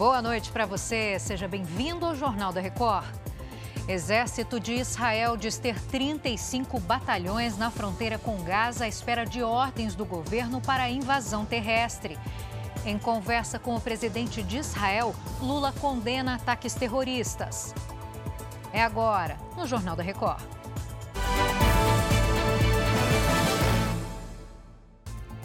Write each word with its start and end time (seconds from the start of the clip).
Boa 0.00 0.22
noite 0.22 0.50
para 0.50 0.64
você. 0.64 1.18
Seja 1.18 1.46
bem-vindo 1.46 2.06
ao 2.06 2.16
Jornal 2.16 2.54
da 2.54 2.60
Record. 2.62 3.04
Exército 3.86 4.58
de 4.58 4.72
Israel 4.72 5.36
diz 5.36 5.58
ter 5.58 5.78
35 5.78 6.80
batalhões 6.80 7.58
na 7.58 7.70
fronteira 7.70 8.16
com 8.16 8.42
Gaza 8.42 8.86
à 8.86 8.88
espera 8.88 9.26
de 9.26 9.42
ordens 9.42 9.94
do 9.94 10.06
governo 10.06 10.58
para 10.58 10.84
a 10.84 10.90
invasão 10.90 11.44
terrestre. 11.44 12.18
Em 12.86 12.98
conversa 12.98 13.58
com 13.58 13.76
o 13.76 13.80
presidente 13.80 14.42
de 14.42 14.56
Israel, 14.56 15.14
Lula 15.38 15.70
condena 15.70 16.36
ataques 16.36 16.72
terroristas. 16.72 17.74
É 18.72 18.82
agora, 18.82 19.36
no 19.54 19.66
Jornal 19.66 19.96
da 19.96 20.02
Record. 20.02 20.42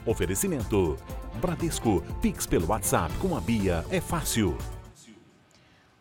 Oferecimento: 0.05 0.97
Bradesco, 1.35 2.01
Pix 2.21 2.45
pelo 2.45 2.67
WhatsApp 2.67 3.13
com 3.17 3.35
a 3.35 3.41
Bia 3.41 3.85
é 3.91 3.99
fácil. 3.99 4.57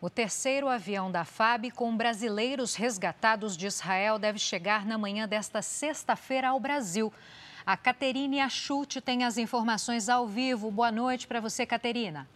O 0.00 0.08
terceiro 0.08 0.68
avião 0.68 1.10
da 1.10 1.24
FAB 1.24 1.70
com 1.72 1.96
brasileiros 1.96 2.74
resgatados 2.74 3.56
de 3.56 3.66
Israel 3.66 4.18
deve 4.18 4.38
chegar 4.38 4.86
na 4.86 4.96
manhã 4.96 5.26
desta 5.26 5.60
sexta-feira 5.60 6.48
ao 6.48 6.60
Brasil. 6.60 7.12
A 7.66 7.76
Caterine 7.76 8.40
Achute 8.40 9.00
tem 9.00 9.24
as 9.24 9.36
informações 9.38 10.08
ao 10.08 10.26
vivo. 10.26 10.70
Boa 10.70 10.92
noite 10.92 11.26
para 11.26 11.40
você, 11.40 11.66
Caterina. 11.66 12.28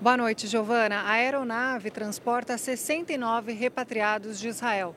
Boa 0.00 0.16
noite, 0.16 0.46
Giovana. 0.46 1.00
A 1.00 1.12
aeronave 1.12 1.90
transporta 1.90 2.58
69 2.58 3.52
repatriados 3.52 4.38
de 4.38 4.48
Israel. 4.48 4.94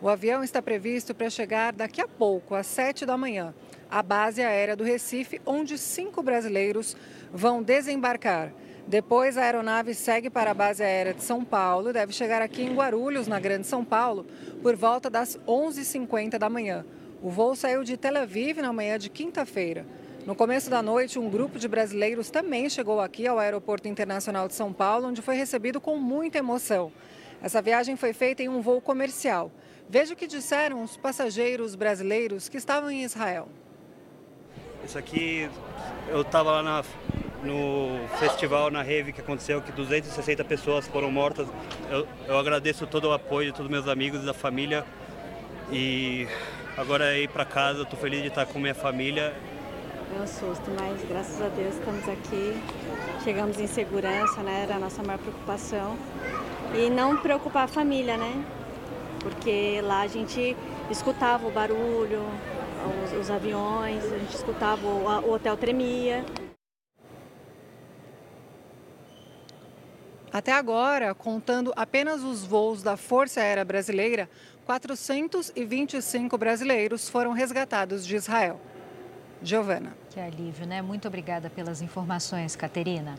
O 0.00 0.08
avião 0.08 0.42
está 0.42 0.62
previsto 0.62 1.14
para 1.14 1.28
chegar 1.28 1.72
daqui 1.74 2.00
a 2.00 2.08
pouco, 2.08 2.54
às 2.54 2.66
7 2.66 3.04
da 3.04 3.18
manhã, 3.18 3.54
à 3.90 4.02
base 4.02 4.40
aérea 4.40 4.76
do 4.76 4.84
Recife, 4.84 5.40
onde 5.44 5.76
cinco 5.76 6.22
brasileiros 6.22 6.96
vão 7.32 7.62
desembarcar. 7.62 8.52
Depois, 8.86 9.36
a 9.36 9.42
aeronave 9.42 9.94
segue 9.94 10.30
para 10.30 10.50
a 10.50 10.54
base 10.54 10.82
aérea 10.82 11.14
de 11.14 11.22
São 11.22 11.44
Paulo 11.44 11.90
e 11.90 11.92
deve 11.92 12.12
chegar 12.12 12.42
aqui 12.42 12.62
em 12.62 12.74
Guarulhos, 12.74 13.28
na 13.28 13.38
Grande 13.38 13.66
São 13.66 13.84
Paulo, 13.84 14.26
por 14.62 14.74
volta 14.74 15.08
das 15.08 15.38
11h50 15.46 16.38
da 16.38 16.48
manhã. 16.48 16.84
O 17.22 17.30
voo 17.30 17.54
saiu 17.54 17.84
de 17.84 17.96
Tel 17.96 18.16
Aviv 18.16 18.58
na 18.60 18.72
manhã 18.72 18.98
de 18.98 19.10
quinta-feira. 19.10 19.86
No 20.26 20.34
começo 20.34 20.68
da 20.68 20.82
noite, 20.82 21.18
um 21.18 21.30
grupo 21.30 21.58
de 21.58 21.68
brasileiros 21.68 22.30
também 22.30 22.68
chegou 22.68 23.00
aqui 23.00 23.26
ao 23.26 23.38
Aeroporto 23.38 23.88
Internacional 23.88 24.48
de 24.48 24.54
São 24.54 24.72
Paulo, 24.72 25.08
onde 25.08 25.22
foi 25.22 25.34
recebido 25.34 25.80
com 25.80 25.96
muita 25.96 26.38
emoção. 26.38 26.92
Essa 27.42 27.62
viagem 27.62 27.96
foi 27.96 28.12
feita 28.12 28.42
em 28.42 28.48
um 28.48 28.60
voo 28.60 28.80
comercial. 28.80 29.50
Veja 29.88 30.14
o 30.14 30.16
que 30.16 30.26
disseram 30.26 30.82
os 30.82 30.96
passageiros 30.96 31.74
brasileiros 31.74 32.48
que 32.48 32.56
estavam 32.56 32.90
em 32.90 33.02
Israel. 33.02 33.48
Aqui, 34.98 35.48
eu 36.08 36.22
estava 36.22 36.50
lá 36.50 36.62
na, 36.62 36.84
no 37.42 38.00
festival, 38.18 38.70
na 38.70 38.82
Rave 38.82 39.12
que 39.12 39.20
aconteceu, 39.20 39.60
que 39.62 39.72
260 39.72 40.44
pessoas 40.44 40.86
foram 40.86 41.10
mortas. 41.10 41.46
Eu, 41.90 42.06
eu 42.26 42.38
agradeço 42.38 42.86
todo 42.86 43.06
o 43.06 43.12
apoio 43.12 43.50
de 43.50 43.56
todos 43.56 43.70
meus 43.70 43.88
amigos 43.88 44.22
e 44.22 44.26
da 44.26 44.34
família. 44.34 44.84
E 45.70 46.26
agora 46.76 47.14
é 47.14 47.20
ir 47.20 47.28
para 47.28 47.44
casa, 47.44 47.82
estou 47.82 47.98
feliz 47.98 48.22
de 48.22 48.28
estar 48.28 48.46
com 48.46 48.58
minha 48.58 48.74
família. 48.74 49.34
É 50.16 50.22
um 50.22 50.26
susto, 50.26 50.70
mas 50.78 51.00
graças 51.08 51.40
a 51.40 51.48
Deus 51.48 51.74
estamos 51.74 52.08
aqui. 52.08 52.60
Chegamos 53.22 53.60
em 53.60 53.66
segurança, 53.66 54.42
né? 54.42 54.64
Era 54.64 54.76
a 54.76 54.78
nossa 54.78 55.02
maior 55.02 55.18
preocupação. 55.18 55.96
E 56.74 56.90
não 56.90 57.16
preocupar 57.16 57.64
a 57.64 57.68
família, 57.68 58.16
né? 58.16 58.44
porque 59.20 59.80
lá 59.82 60.00
a 60.00 60.06
gente 60.06 60.56
escutava 60.90 61.46
o 61.46 61.50
barulho, 61.50 62.24
os, 62.86 63.12
os 63.12 63.30
aviões, 63.30 64.04
a 64.04 64.18
gente 64.18 64.34
escutava 64.34 64.86
o, 64.86 65.28
o 65.28 65.32
hotel 65.32 65.56
tremia. 65.56 66.24
Até 70.32 70.52
agora, 70.52 71.12
contando 71.14 71.72
apenas 71.74 72.22
os 72.22 72.44
voos 72.44 72.82
da 72.82 72.96
Força 72.96 73.40
Aérea 73.40 73.64
Brasileira, 73.64 74.30
425 74.64 76.38
brasileiros 76.38 77.08
foram 77.08 77.32
resgatados 77.32 78.06
de 78.06 78.14
Israel. 78.14 78.60
Giovana. 79.42 79.96
Que 80.10 80.20
alívio, 80.20 80.66
né? 80.66 80.80
Muito 80.82 81.08
obrigada 81.08 81.50
pelas 81.50 81.82
informações, 81.82 82.54
Caterina. 82.54 83.16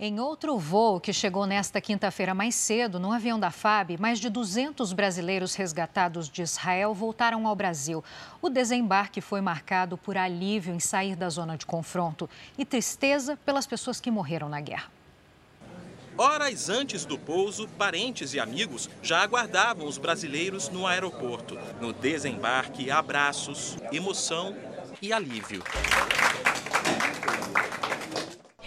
Em 0.00 0.20
outro 0.20 0.56
voo 0.56 1.00
que 1.00 1.12
chegou 1.12 1.44
nesta 1.44 1.80
quinta-feira 1.80 2.32
mais 2.32 2.54
cedo, 2.54 3.00
no 3.00 3.10
avião 3.10 3.38
da 3.38 3.50
FAB, 3.50 3.98
mais 3.98 4.20
de 4.20 4.30
200 4.30 4.92
brasileiros 4.92 5.56
resgatados 5.56 6.28
de 6.28 6.40
Israel 6.40 6.94
voltaram 6.94 7.48
ao 7.48 7.56
Brasil. 7.56 8.04
O 8.40 8.48
desembarque 8.48 9.20
foi 9.20 9.40
marcado 9.40 9.98
por 9.98 10.16
alívio 10.16 10.72
em 10.72 10.78
sair 10.78 11.16
da 11.16 11.28
zona 11.28 11.56
de 11.56 11.66
confronto 11.66 12.30
e 12.56 12.64
tristeza 12.64 13.36
pelas 13.44 13.66
pessoas 13.66 14.00
que 14.00 14.08
morreram 14.08 14.48
na 14.48 14.60
guerra. 14.60 14.88
Horas 16.16 16.70
antes 16.70 17.04
do 17.04 17.18
pouso, 17.18 17.66
parentes 17.76 18.34
e 18.34 18.38
amigos 18.38 18.88
já 19.02 19.20
aguardavam 19.20 19.84
os 19.84 19.98
brasileiros 19.98 20.68
no 20.68 20.86
aeroporto. 20.86 21.58
No 21.80 21.92
desembarque, 21.92 22.88
abraços, 22.88 23.76
emoção 23.90 24.54
e 25.02 25.12
alívio 25.12 25.64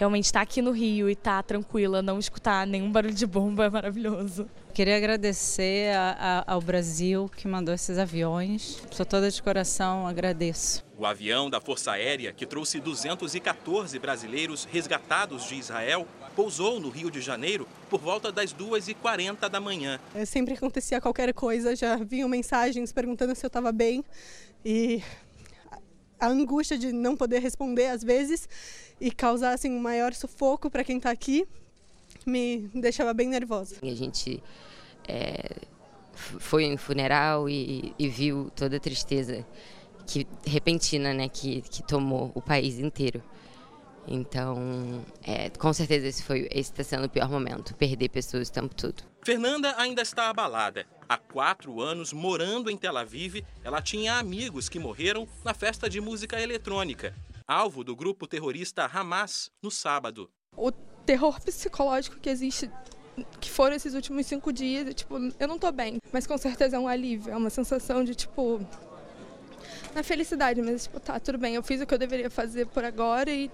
realmente 0.02 0.24
estar 0.24 0.40
tá 0.40 0.42
aqui 0.42 0.60
no 0.60 0.72
Rio 0.72 1.08
e 1.08 1.12
estar 1.12 1.36
tá 1.36 1.42
tranquila, 1.44 2.02
não 2.02 2.18
escutar 2.18 2.66
nenhum 2.66 2.90
barulho 2.90 3.14
de 3.14 3.24
bomba 3.24 3.66
é 3.66 3.70
maravilhoso. 3.70 4.48
Queria 4.74 4.96
agradecer 4.96 5.94
a, 5.94 6.44
a, 6.44 6.54
ao 6.54 6.60
Brasil 6.60 7.30
que 7.36 7.46
mandou 7.46 7.72
esses 7.72 7.98
aviões. 7.98 8.82
Sou 8.90 9.06
toda 9.06 9.30
de 9.30 9.40
coração, 9.40 10.04
agradeço. 10.04 10.84
O 10.98 11.06
avião 11.06 11.48
da 11.48 11.60
Força 11.60 11.92
Aérea, 11.92 12.32
que 12.32 12.44
trouxe 12.44 12.80
214 12.80 13.96
brasileiros 14.00 14.64
resgatados 14.64 15.46
de 15.48 15.54
Israel, 15.54 16.04
pousou 16.34 16.80
no 16.80 16.88
Rio 16.88 17.08
de 17.08 17.20
Janeiro 17.20 17.68
por 17.88 18.00
volta 18.00 18.32
das 18.32 18.52
2h40 18.52 19.48
da 19.48 19.60
manhã. 19.60 20.00
É, 20.16 20.24
sempre 20.24 20.54
que 20.54 20.58
acontecia 20.58 21.00
qualquer 21.00 21.32
coisa, 21.32 21.76
já 21.76 21.96
vinham 21.96 22.28
mensagens 22.28 22.92
perguntando 22.92 23.36
se 23.36 23.46
eu 23.46 23.48
estava 23.48 23.70
bem 23.70 24.04
e 24.64 25.00
a 26.22 26.28
angústia 26.28 26.78
de 26.78 26.92
não 26.92 27.16
poder 27.16 27.40
responder 27.40 27.88
às 27.88 28.04
vezes 28.04 28.48
e 29.00 29.10
causar 29.10 29.52
assim, 29.52 29.70
um 29.70 29.80
maior 29.80 30.12
sufoco 30.14 30.70
para 30.70 30.84
quem 30.84 30.96
está 30.96 31.10
aqui 31.10 31.46
me 32.26 32.70
deixava 32.74 33.12
bem 33.12 33.28
nervosa. 33.28 33.76
A 33.82 33.94
gente 33.94 34.42
é, 35.08 35.56
foi 36.12 36.64
em 36.64 36.76
funeral 36.76 37.48
e, 37.48 37.94
e, 37.98 38.08
viu 38.08 38.50
toda 38.54 38.76
a 38.76 38.80
tristeza 38.80 39.44
que 40.06 40.26
repentina, 40.46 41.12
né, 41.12 41.28
que, 41.28 41.62
que 41.62 41.82
tomou 41.82 42.30
o 42.34 42.42
país 42.42 42.78
inteiro. 42.78 43.22
Então, 44.06 45.04
é, 45.22 45.48
com 45.50 45.72
certeza 45.72 46.08
esse 46.08 46.24
foi 46.24 46.48
esse 46.50 46.72
está 46.72 46.82
sendo 46.82 47.04
o 47.04 47.08
pior 47.08 47.30
momento, 47.30 47.74
perder 47.76 48.08
pessoas 48.08 48.48
o 48.48 48.52
tempo 48.52 48.74
todo. 48.74 49.02
Fernanda 49.24 49.74
ainda 49.78 50.02
está 50.02 50.28
abalada. 50.28 50.84
Há 51.08 51.16
quatro 51.16 51.80
anos, 51.80 52.12
morando 52.12 52.68
em 52.68 52.76
Tel 52.76 52.96
Aviv, 52.96 53.44
ela 53.62 53.80
tinha 53.80 54.18
amigos 54.18 54.68
que 54.68 54.78
morreram 54.78 55.28
na 55.44 55.54
festa 55.54 55.88
de 55.88 56.00
música 56.00 56.40
eletrônica 56.40 57.14
alvo 57.52 57.84
do 57.84 57.94
grupo 57.94 58.26
terrorista 58.26 58.86
Hamas 58.86 59.50
no 59.62 59.70
sábado. 59.70 60.30
O 60.56 60.72
terror 61.04 61.38
psicológico 61.40 62.18
que 62.18 62.30
existe 62.30 62.70
que 63.40 63.50
foram 63.50 63.76
esses 63.76 63.92
últimos 63.92 64.24
cinco 64.24 64.50
dias, 64.50 64.94
tipo, 64.94 65.16
eu 65.38 65.46
não 65.46 65.58
tô 65.58 65.70
bem, 65.70 65.98
mas 66.10 66.26
com 66.26 66.38
certeza 66.38 66.76
é 66.76 66.78
um 66.78 66.88
alívio, 66.88 67.30
é 67.30 67.36
uma 67.36 67.50
sensação 67.50 68.02
de, 68.02 68.14
tipo, 68.14 68.66
na 69.94 70.02
felicidade, 70.02 70.62
mas, 70.62 70.84
tipo, 70.84 70.98
tá, 70.98 71.20
tudo 71.20 71.36
bem, 71.36 71.54
eu 71.54 71.62
fiz 71.62 71.78
o 71.82 71.86
que 71.86 71.92
eu 71.92 71.98
deveria 71.98 72.30
fazer 72.30 72.66
por 72.68 72.82
agora 72.82 73.30
e 73.30 73.50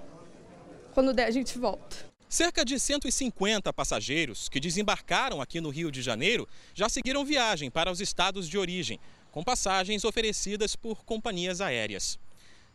quando 0.95 1.13
der 1.13 1.27
a 1.27 1.31
gente 1.33 1.59
volta. 1.59 1.97
Cerca 2.29 2.65
de 2.65 2.79
150 2.79 3.73
passageiros 3.73 4.49
que 4.49 4.61
desembarcaram 4.61 5.41
aqui 5.41 5.61
no 5.61 5.71
Rio 5.71 5.91
de 5.91 6.03
Janeiro 6.03 6.47
já 6.73 6.89
seguiram 6.89 7.25
viagem 7.25 7.69
para 7.69 7.91
os 7.91 8.01
estados 8.01 8.49
de 8.49 8.57
origem, 8.57 9.01
com 9.33 9.43
passagens 9.43 10.05
oferecidas 10.05 10.77
por 10.77 11.05
companhias 11.05 11.61
aéreas 11.61 12.17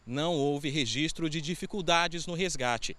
não 0.05 0.33
houve 0.33 0.69
registro 0.69 1.29
de 1.29 1.41
dificuldades 1.41 2.27
no 2.27 2.33
resgate. 2.33 2.95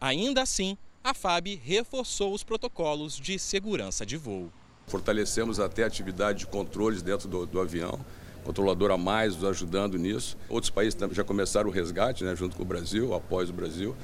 Ainda 0.00 0.42
assim, 0.42 0.76
a 1.02 1.12
FAB 1.12 1.60
reforçou 1.62 2.32
os 2.32 2.42
protocolos 2.42 3.18
de 3.18 3.38
segurança 3.38 4.06
de 4.06 4.16
voo. 4.16 4.52
Fortalecemos 4.86 5.58
até 5.58 5.84
a 5.84 5.86
atividade 5.86 6.40
de 6.40 6.46
controles 6.46 7.02
dentro 7.02 7.28
do, 7.28 7.46
do 7.46 7.60
avião, 7.60 8.04
controlador 8.44 8.90
a 8.90 8.98
mais 8.98 9.34
nos 9.34 9.44
ajudando 9.44 9.98
nisso. 9.98 10.36
Outros 10.48 10.70
países 10.70 10.98
já 11.12 11.24
começaram 11.24 11.68
o 11.68 11.72
resgate, 11.72 12.24
né, 12.24 12.36
junto 12.36 12.56
com 12.56 12.62
o 12.62 12.66
Brasil, 12.66 13.14
após 13.14 13.50
o 13.50 13.52
Brasil. 13.52 13.96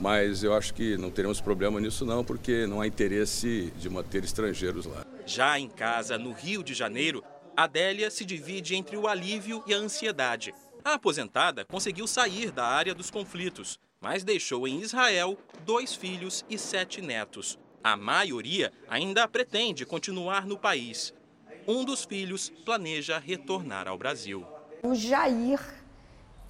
Mas 0.00 0.42
eu 0.42 0.52
acho 0.54 0.74
que 0.74 0.96
não 0.96 1.10
teremos 1.10 1.40
problema 1.40 1.80
nisso 1.80 2.04
não, 2.04 2.24
porque 2.24 2.66
não 2.66 2.80
há 2.80 2.86
interesse 2.86 3.72
de 3.78 3.88
manter 3.88 4.24
estrangeiros 4.24 4.86
lá. 4.86 5.06
Já 5.24 5.58
em 5.58 5.68
casa, 5.68 6.18
no 6.18 6.32
Rio 6.32 6.62
de 6.64 6.74
Janeiro, 6.74 7.22
Adélia 7.56 8.10
se 8.10 8.24
divide 8.24 8.74
entre 8.74 8.96
o 8.96 9.06
alívio 9.06 9.62
e 9.66 9.72
a 9.72 9.76
ansiedade. 9.76 10.52
A 10.84 10.94
aposentada 10.94 11.64
conseguiu 11.64 12.06
sair 12.06 12.50
da 12.50 12.66
área 12.66 12.94
dos 12.94 13.10
conflitos, 13.10 13.80
mas 14.02 14.22
deixou 14.22 14.68
em 14.68 14.82
Israel 14.82 15.38
dois 15.64 15.94
filhos 15.94 16.44
e 16.48 16.58
sete 16.58 17.00
netos. 17.00 17.58
A 17.82 17.96
maioria 17.96 18.70
ainda 18.86 19.26
pretende 19.26 19.86
continuar 19.86 20.46
no 20.46 20.58
país. 20.58 21.14
Um 21.66 21.86
dos 21.86 22.04
filhos 22.04 22.50
planeja 22.66 23.18
retornar 23.18 23.88
ao 23.88 23.96
Brasil. 23.96 24.46
O 24.82 24.94
Jair, 24.94 25.58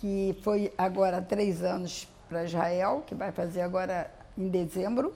que 0.00 0.36
foi 0.42 0.72
agora 0.76 1.22
três 1.22 1.62
anos 1.62 2.08
para 2.28 2.42
Israel, 2.42 3.04
que 3.06 3.14
vai 3.14 3.30
fazer 3.30 3.60
agora 3.60 4.12
em 4.36 4.48
dezembro. 4.48 5.14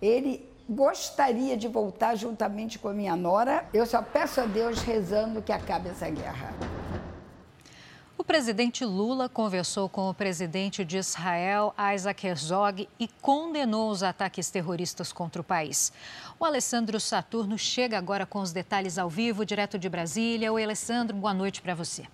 Ele 0.00 0.48
gostaria 0.66 1.54
de 1.54 1.68
voltar 1.68 2.14
juntamente 2.14 2.78
com 2.78 2.88
a 2.88 2.94
minha 2.94 3.14
nora. 3.14 3.68
Eu 3.74 3.84
só 3.84 4.00
peço 4.00 4.40
a 4.40 4.46
Deus 4.46 4.80
rezando 4.80 5.42
que 5.42 5.52
acabe 5.52 5.90
essa 5.90 6.08
guerra. 6.08 6.54
O 8.24 8.26
presidente 8.26 8.86
Lula 8.86 9.28
conversou 9.28 9.86
com 9.86 10.08
o 10.08 10.14
presidente 10.14 10.82
de 10.82 10.96
Israel, 10.96 11.74
Isaac 11.94 12.26
Herzog, 12.26 12.88
e 12.98 13.06
condenou 13.20 13.90
os 13.90 14.02
ataques 14.02 14.50
terroristas 14.50 15.12
contra 15.12 15.42
o 15.42 15.44
país. 15.44 15.92
O 16.40 16.44
Alessandro 16.46 16.98
Saturno 16.98 17.58
chega 17.58 17.98
agora 17.98 18.24
com 18.24 18.40
os 18.40 18.50
detalhes 18.50 18.96
ao 18.96 19.10
vivo, 19.10 19.44
direto 19.44 19.78
de 19.78 19.90
Brasília. 19.90 20.50
Oi, 20.50 20.64
Alessandro, 20.64 21.14
boa 21.14 21.34
noite 21.34 21.60
para 21.60 21.74
você. 21.74 22.06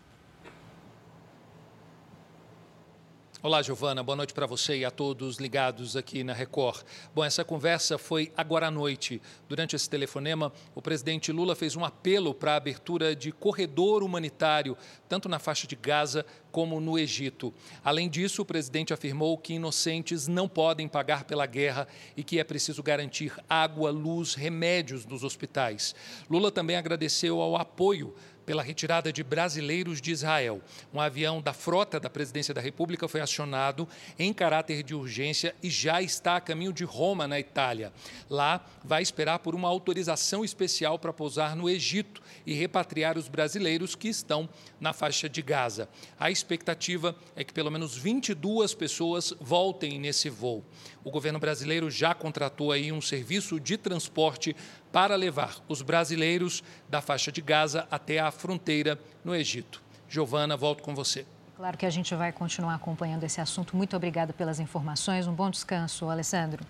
Olá, 3.43 3.63
Giovana. 3.63 4.03
Boa 4.03 4.17
noite 4.17 4.35
para 4.35 4.45
você 4.45 4.77
e 4.77 4.85
a 4.85 4.91
todos 4.91 5.39
ligados 5.39 5.97
aqui 5.97 6.23
na 6.23 6.35
Record. 6.35 6.85
Bom, 7.15 7.25
essa 7.25 7.43
conversa 7.43 7.97
foi 7.97 8.31
agora 8.37 8.67
à 8.67 8.71
noite. 8.71 9.19
Durante 9.49 9.75
esse 9.75 9.89
telefonema, 9.89 10.53
o 10.75 10.83
presidente 10.83 11.33
Lula 11.33 11.57
fez 11.57 11.75
um 11.75 11.83
apelo 11.83 12.35
para 12.35 12.53
a 12.53 12.57
abertura 12.57 13.17
de 13.17 13.33
corredor 13.33 14.03
humanitário, 14.03 14.77
tanto 15.09 15.27
na 15.27 15.39
faixa 15.39 15.67
de 15.67 15.75
Gaza 15.75 16.27
como 16.53 16.83
no 16.83 16.99
Egito. 16.99 17.55
Além 17.83 18.11
disso, 18.11 18.43
o 18.43 18.45
presidente 18.45 18.93
afirmou 18.93 19.39
que 19.39 19.55
inocentes 19.55 20.29
não 20.29 20.47
podem 20.47 20.87
pagar 20.87 21.25
pela 21.25 21.47
guerra 21.47 21.89
e 22.15 22.23
que 22.23 22.39
é 22.39 22.45
preciso 22.45 22.83
garantir 22.83 23.33
água, 23.49 23.91
luz, 23.91 24.35
remédios 24.35 25.07
nos 25.07 25.25
hospitais. 25.25 25.95
Lula 26.29 26.53
também 26.53 26.77
agradeceu 26.77 27.41
ao 27.41 27.57
apoio 27.57 28.15
pela 28.51 28.65
retirada 28.65 29.13
de 29.13 29.23
brasileiros 29.23 30.01
de 30.01 30.11
Israel. 30.11 30.61
Um 30.93 31.01
avião 31.01 31.41
da 31.41 31.53
frota 31.53 32.01
da 32.01 32.11
Presidência 32.11 32.53
da 32.53 32.61
República 32.61 33.07
foi 33.07 33.21
acionado 33.21 33.87
em 34.19 34.33
caráter 34.33 34.83
de 34.83 34.93
urgência 34.93 35.55
e 35.63 35.71
já 35.71 36.03
está 36.03 36.35
a 36.35 36.41
caminho 36.41 36.73
de 36.73 36.83
Roma, 36.83 37.29
na 37.29 37.39
Itália. 37.39 37.93
Lá, 38.29 38.67
vai 38.83 39.05
esperar 39.05 39.39
por 39.39 39.55
uma 39.55 39.69
autorização 39.69 40.45
especial 40.45 40.99
para 40.99 41.13
pousar 41.13 41.55
no 41.55 41.71
Egito 41.71 42.21
e 42.45 42.53
repatriar 42.53 43.17
os 43.17 43.29
brasileiros 43.29 43.95
que 43.95 44.09
estão 44.09 44.49
na 44.81 44.93
faixa 44.93 45.29
de 45.29 45.43
Gaza. 45.43 45.89
A 46.19 46.29
expectativa 46.29 47.15
é 47.37 47.45
que 47.45 47.53
pelo 47.53 47.71
menos 47.71 47.97
22 47.97 48.75
pessoas 48.75 49.33
voltem 49.41 50.01
nesse 50.01 50.29
voo. 50.29 50.65
O 51.03 51.11
governo 51.11 51.39
brasileiro 51.39 51.91
já 51.91 52.15
contratou 52.15 52.73
aí 52.73 52.93
um 52.93 53.01
serviço 53.01 53.59
de 53.59 53.77
transporte 53.79 54.55
para 54.93 55.17
levar 55.17 55.57
os 55.69 55.81
brasileiros 55.81 56.63
da 56.89 57.01
faixa 57.01 57.33
de 57.33 57.41
Gaza 57.41 57.87
até 57.91 58.19
a 58.19 58.31
fronteira 58.31 58.99
no 59.25 59.35
Egito. 59.35 59.83
Giovana, 60.09 60.57
volto 60.57 60.83
com 60.83 60.95
você. 60.95 61.25
Claro 61.57 61.77
que 61.77 61.87
a 61.87 61.91
gente 61.91 62.15
vai 62.15 62.33
continuar 62.33 62.75
acompanhando 62.75 63.25
esse 63.25 63.41
assunto. 63.41 63.77
Muito 63.77 63.97
obrigada 63.97 64.33
pelas 64.33 64.61
informações. 64.61 65.27
Um 65.27 65.33
bom 65.33 65.51
descanso, 65.51 66.09
Alessandro. 66.09 66.65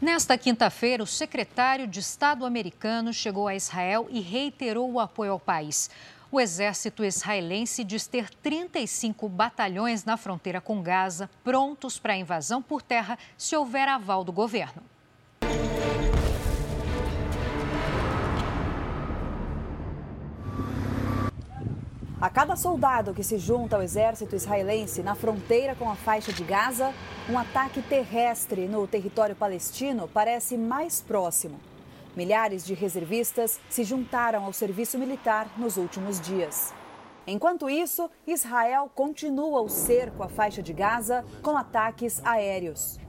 Nesta 0.00 0.36
quinta-feira, 0.36 1.02
o 1.02 1.06
secretário 1.06 1.86
de 1.86 2.00
Estado 2.00 2.44
americano 2.44 3.12
chegou 3.12 3.46
a 3.46 3.54
Israel 3.54 4.06
e 4.10 4.20
reiterou 4.20 4.90
o 4.90 5.00
apoio 5.00 5.32
ao 5.32 5.40
país. 5.40 5.88
O 6.34 6.40
exército 6.40 7.04
israelense 7.04 7.84
diz 7.84 8.08
ter 8.08 8.28
35 8.28 9.28
batalhões 9.28 10.04
na 10.04 10.16
fronteira 10.16 10.60
com 10.60 10.82
Gaza 10.82 11.30
prontos 11.44 11.96
para 11.96 12.14
a 12.14 12.16
invasão 12.16 12.60
por 12.60 12.82
terra 12.82 13.16
se 13.38 13.54
houver 13.54 13.86
aval 13.86 14.24
do 14.24 14.32
governo. 14.32 14.82
A 22.20 22.28
cada 22.28 22.56
soldado 22.56 23.14
que 23.14 23.22
se 23.22 23.38
junta 23.38 23.76
ao 23.76 23.82
exército 23.84 24.34
israelense 24.34 25.04
na 25.04 25.14
fronteira 25.14 25.76
com 25.76 25.88
a 25.88 25.94
faixa 25.94 26.32
de 26.32 26.42
Gaza, 26.42 26.92
um 27.30 27.38
ataque 27.38 27.80
terrestre 27.80 28.66
no 28.66 28.88
território 28.88 29.36
palestino 29.36 30.10
parece 30.12 30.58
mais 30.58 31.00
próximo. 31.00 31.60
Milhares 32.16 32.64
de 32.64 32.74
reservistas 32.74 33.60
se 33.68 33.82
juntaram 33.82 34.44
ao 34.44 34.52
serviço 34.52 34.96
militar 34.98 35.48
nos 35.58 35.76
últimos 35.76 36.20
dias. 36.20 36.72
Enquanto 37.26 37.68
isso, 37.68 38.08
Israel 38.26 38.90
continua 38.94 39.60
o 39.62 39.68
cerco 39.68 40.22
à 40.22 40.28
faixa 40.28 40.62
de 40.62 40.72
Gaza 40.72 41.24
com 41.42 41.56
ataques 41.56 42.24
aéreos. 42.24 43.00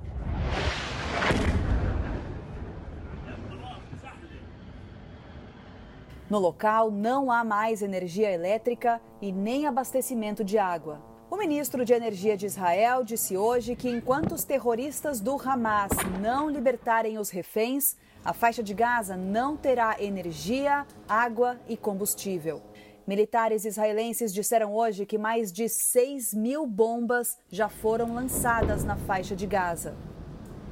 No 6.28 6.40
local 6.40 6.90
não 6.90 7.32
há 7.32 7.44
mais 7.44 7.84
energia 7.84 8.32
elétrica 8.32 9.00
e 9.22 9.32
nem 9.32 9.68
abastecimento 9.68 10.44
de 10.44 10.58
água. 10.58 11.15
O 11.36 11.38
ministro 11.38 11.84
de 11.84 11.92
Energia 11.92 12.38
de 12.38 12.46
Israel 12.46 13.04
disse 13.04 13.36
hoje 13.36 13.76
que 13.76 13.90
enquanto 13.90 14.32
os 14.32 14.46
terroristas 14.46 15.20
do 15.20 15.36
Hamas 15.36 15.92
não 16.22 16.50
libertarem 16.50 17.18
os 17.18 17.30
reféns, 17.30 17.98
a 18.24 18.32
faixa 18.32 18.64
de 18.64 18.74
Gaza 18.74 19.18
não 19.18 19.58
terá 19.58 20.02
energia, 20.02 20.88
água 21.10 21.60
e 21.68 21.76
combustível. 21.76 22.62
Militares 23.06 23.66
israelenses 23.66 24.34
disseram 24.34 24.74
hoje 24.74 25.06
que 25.06 25.18
mais 25.18 25.52
de 25.52 25.68
6 25.68 26.34
mil 26.34 26.66
bombas 26.66 27.38
já 27.52 27.68
foram 27.68 28.14
lançadas 28.14 28.86
na 28.86 28.96
faixa 28.96 29.36
de 29.36 29.46
Gaza. 29.46 29.94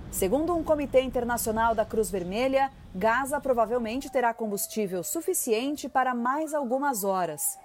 Segundo 0.09 0.55
um 0.55 0.63
comitê 0.63 1.01
internacional 1.01 1.75
da 1.75 1.83
Cruz 1.83 2.09
Vermelha, 2.09 2.71
Gaza 2.95 3.37
provavelmente 3.41 4.09
terá 4.09 4.33
combustível 4.33 5.03
suficiente 5.03 5.89
para 5.89 6.15
mais 6.15 6.53
algumas 6.53 7.03
horas. 7.03 7.59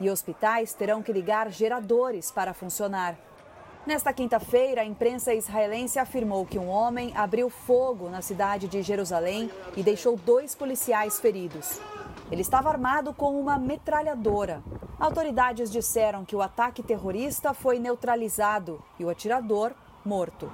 E 0.00 0.10
hospitais 0.10 0.74
terão 0.74 1.02
que 1.02 1.12
ligar 1.12 1.50
geradores 1.50 2.30
para 2.30 2.52
funcionar. 2.52 3.16
Nesta 3.86 4.12
quinta-feira, 4.14 4.80
a 4.80 4.84
imprensa 4.84 5.34
israelense 5.34 5.98
afirmou 5.98 6.46
que 6.46 6.58
um 6.58 6.68
homem 6.68 7.12
abriu 7.14 7.50
fogo 7.50 8.08
na 8.08 8.22
cidade 8.22 8.66
de 8.66 8.80
Jerusalém 8.82 9.50
e 9.76 9.82
deixou 9.82 10.16
dois 10.16 10.54
policiais 10.54 11.20
feridos. 11.20 11.78
Ele 12.30 12.40
estava 12.40 12.70
armado 12.70 13.12
com 13.12 13.38
uma 13.38 13.58
metralhadora. 13.58 14.62
Autoridades 14.98 15.70
disseram 15.70 16.24
que 16.24 16.34
o 16.34 16.40
ataque 16.40 16.82
terrorista 16.82 17.52
foi 17.52 17.78
neutralizado 17.78 18.82
e 18.98 19.04
o 19.04 19.10
atirador 19.10 19.72
morto. 20.02 20.50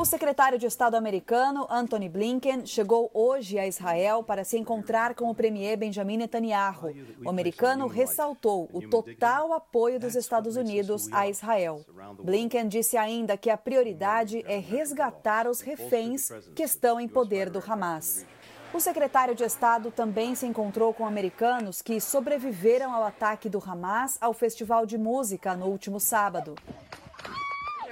O 0.00 0.04
secretário 0.06 0.58
de 0.58 0.64
Estado 0.64 0.94
americano, 0.94 1.66
Anthony 1.68 2.08
Blinken, 2.08 2.64
chegou 2.64 3.10
hoje 3.12 3.58
a 3.58 3.66
Israel 3.66 4.22
para 4.22 4.44
se 4.44 4.56
encontrar 4.56 5.14
com 5.14 5.28
o 5.28 5.34
premier 5.34 5.76
Benjamin 5.76 6.16
Netanyahu. 6.16 6.90
O 7.22 7.28
americano 7.28 7.86
ressaltou 7.86 8.66
o 8.72 8.80
total 8.88 9.52
apoio 9.52 10.00
dos 10.00 10.14
Estados 10.14 10.56
Unidos 10.56 11.06
a 11.12 11.28
Israel. 11.28 11.84
Blinken 12.18 12.66
disse 12.66 12.96
ainda 12.96 13.36
que 13.36 13.50
a 13.50 13.58
prioridade 13.58 14.42
é 14.46 14.56
resgatar 14.56 15.46
os 15.46 15.60
reféns 15.60 16.30
que 16.56 16.62
estão 16.62 16.98
em 16.98 17.06
poder 17.06 17.50
do 17.50 17.58
Hamas. 17.58 18.24
O 18.72 18.80
secretário 18.80 19.34
de 19.34 19.44
Estado 19.44 19.90
também 19.90 20.34
se 20.34 20.46
encontrou 20.46 20.94
com 20.94 21.04
americanos 21.04 21.82
que 21.82 22.00
sobreviveram 22.00 22.94
ao 22.94 23.04
ataque 23.04 23.50
do 23.50 23.62
Hamas 23.62 24.16
ao 24.18 24.32
Festival 24.32 24.86
de 24.86 24.96
Música 24.96 25.54
no 25.54 25.66
último 25.66 26.00
sábado. 26.00 26.54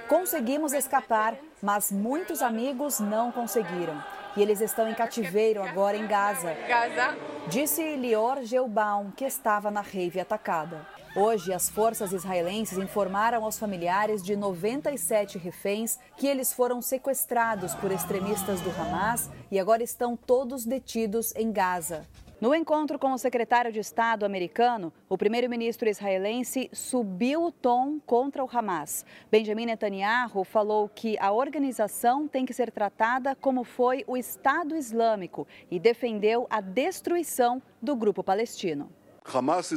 Conseguimos 0.09 0.73
escapar, 0.73 1.37
mas 1.61 1.91
muitos 1.91 2.41
amigos 2.41 2.99
não 2.99 3.31
conseguiram. 3.31 4.03
E 4.35 4.41
eles 4.41 4.59
estão 4.59 4.89
em 4.89 4.95
cativeiro 4.95 5.61
agora 5.61 5.95
em 5.95 6.07
Gaza. 6.07 6.51
Gaza. 6.67 7.15
Disse 7.45 7.95
Lior 7.95 8.41
Gelbaum, 8.41 9.11
que 9.11 9.23
estava 9.23 9.69
na 9.69 9.81
rave 9.81 10.19
atacada. 10.19 10.83
Hoje, 11.15 11.53
as 11.53 11.69
forças 11.69 12.11
israelenses 12.11 12.79
informaram 12.79 13.43
aos 13.43 13.59
familiares 13.59 14.23
de 14.23 14.35
97 14.35 15.37
reféns 15.37 15.99
que 16.17 16.25
eles 16.25 16.51
foram 16.51 16.81
sequestrados 16.81 17.75
por 17.75 17.91
extremistas 17.91 18.61
do 18.61 18.71
Hamas 18.71 19.29
e 19.51 19.59
agora 19.59 19.83
estão 19.83 20.17
todos 20.17 20.65
detidos 20.65 21.35
em 21.35 21.51
Gaza. 21.51 22.01
No 22.41 22.55
encontro 22.55 22.97
com 22.97 23.11
o 23.11 23.17
secretário 23.17 23.69
de 23.69 23.81
Estado 23.81 24.25
americano, 24.25 24.93
o 25.09 25.17
primeiro-ministro 25.17 25.89
israelense 25.89 26.69
subiu 26.71 27.43
o 27.43 27.51
tom 27.51 27.99
contra 28.05 28.41
o 28.41 28.49
Hamas. 28.49 29.05
Benjamin 29.29 29.65
Netanyahu 29.65 30.45
falou 30.45 30.87
que 30.87 31.17
a 31.19 31.33
organização 31.33 32.29
tem 32.29 32.45
que 32.45 32.53
ser 32.53 32.71
tratada 32.71 33.35
como 33.35 33.65
foi 33.65 34.05
o 34.07 34.15
Estado 34.15 34.73
Islâmico 34.77 35.45
e 35.69 35.77
defendeu 35.81 36.47
a 36.49 36.61
destruição 36.61 37.61
do 37.81 37.93
grupo 37.93 38.23
palestino. 38.23 38.89
Hamas, 39.33 39.71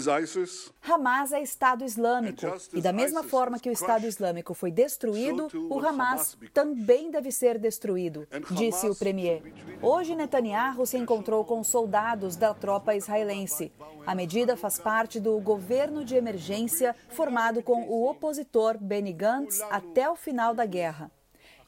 Hamas 0.82 1.32
é 1.32 1.42
Estado 1.42 1.85
Islâmico. 1.85 2.40
E 2.73 2.80
da 2.80 2.92
mesma 2.92 3.23
forma 3.23 3.59
que 3.59 3.68
o 3.68 3.73
Estado 3.73 4.06
Islâmico 4.06 4.54
foi 4.54 4.71
destruído, 4.71 5.49
o 5.71 5.78
Hamas 5.78 6.37
também 6.52 7.11
deve 7.11 7.30
ser 7.30 7.59
destruído, 7.59 8.26
disse 8.50 8.88
o 8.88 8.97
premier. 8.97 9.42
Hoje, 9.80 10.14
Netanyahu 10.14 10.87
se 10.87 10.97
encontrou 10.97 11.44
com 11.44 11.62
soldados 11.62 12.37
da 12.37 12.54
tropa 12.54 12.94
israelense. 12.94 13.73
A 14.06 14.14
medida 14.14 14.56
faz 14.56 14.78
parte 14.78 15.21
do 15.21 15.38
governo 15.40 16.04
de 16.04 16.16
emergência 16.16 16.94
formado 17.11 17.62
com 17.62 17.85
o 17.88 18.09
opositor 18.09 18.78
Benny 18.78 19.12
Gantz 19.12 19.61
até 19.71 20.09
o 20.11 20.16
final 20.16 20.54
da 20.54 20.66
guerra. 20.66 21.11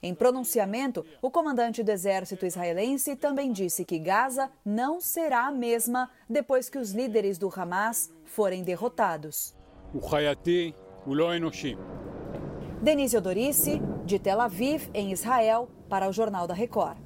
Em 0.05 0.15
pronunciamento, 0.15 1.03
o 1.23 1.31
comandante 1.31 1.83
do 1.83 1.91
exército 1.91 2.45
israelense 2.45 3.17
também 3.17 3.51
disse 3.51 3.87
que 3.87 3.99
Gaza 3.99 4.51
não 4.63 5.01
será 5.01 5.47
a 5.47 5.51
mesma 5.51 6.11
depois 6.29 6.69
que 6.69 6.77
os 6.77 6.93
líderes 6.93 7.39
do 7.39 7.49
Hamas 7.49 8.13
forem 8.23 8.63
derrotados. 8.63 9.57
Denise 12.83 13.17
Odorice, 13.17 13.81
de 14.05 14.19
Tel 14.19 14.43
Aviv, 14.43 14.91
em 14.93 15.11
Israel, 15.11 15.71
para 15.89 16.07
o 16.07 16.13
Jornal 16.13 16.47
da 16.47 16.53
Record. 16.53 17.04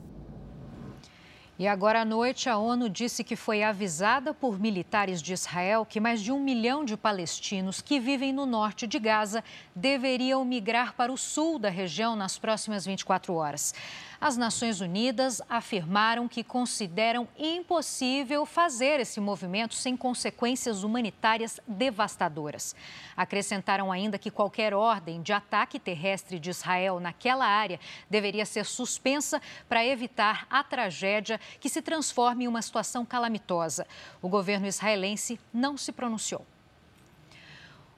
E 1.59 1.67
agora 1.67 2.03
à 2.03 2.05
noite, 2.05 2.49
a 2.49 2.57
ONU 2.57 2.89
disse 2.89 3.25
que 3.25 3.35
foi 3.35 3.65
avisada 3.65 4.33
por 4.33 4.61
militares 4.61 5.21
de 5.21 5.33
Israel 5.33 5.85
que 5.85 5.99
mais 5.99 6.23
de 6.23 6.31
um 6.31 6.39
milhão 6.39 6.85
de 6.85 6.97
palestinos 6.97 7.81
que 7.81 7.99
vivem 7.99 8.33
no 8.33 8.47
norte 8.47 8.87
de 8.87 8.97
Gaza 9.01 9.43
deveriam 9.75 10.45
migrar 10.45 10.95
para 10.95 11.13
o 11.13 11.17
sul 11.17 11.59
da 11.59 11.69
região 11.69 12.15
nas 12.15 12.39
próximas 12.39 12.87
24 12.87 13.35
horas. 13.35 13.75
As 14.21 14.37
Nações 14.37 14.81
Unidas 14.81 15.41
afirmaram 15.49 16.27
que 16.27 16.43
consideram 16.43 17.29
impossível 17.39 18.45
fazer 18.45 18.99
esse 18.99 19.21
movimento 19.21 19.77
sem 19.77 19.97
consequências 19.97 20.83
humanitárias 20.83 21.61
devastadoras. 21.69 22.75
Acrescentaram 23.17 23.93
ainda 23.93 24.19
que 24.19 24.29
qualquer 24.29 24.75
ordem 24.75 25.23
de 25.23 25.33
ataque 25.33 25.79
terrestre 25.79 26.41
de 26.41 26.51
Israel 26.51 26.99
naquela 26.99 27.47
área 27.47 27.79
deveria 28.11 28.45
ser 28.45 28.65
suspensa 28.65 29.41
para 29.69 29.87
evitar 29.87 30.49
a 30.51 30.65
tragédia 30.65 31.39
que 31.61 31.69
se 31.69 31.83
transforme 31.83 32.45
em 32.45 32.49
uma 32.49 32.63
situação 32.63 33.05
calamitosa. 33.05 33.87
O 34.21 34.29
governo 34.29 34.67
israelense 34.67 35.39
não 35.53 35.77
se 35.77 35.93
pronunciou. 35.93 36.47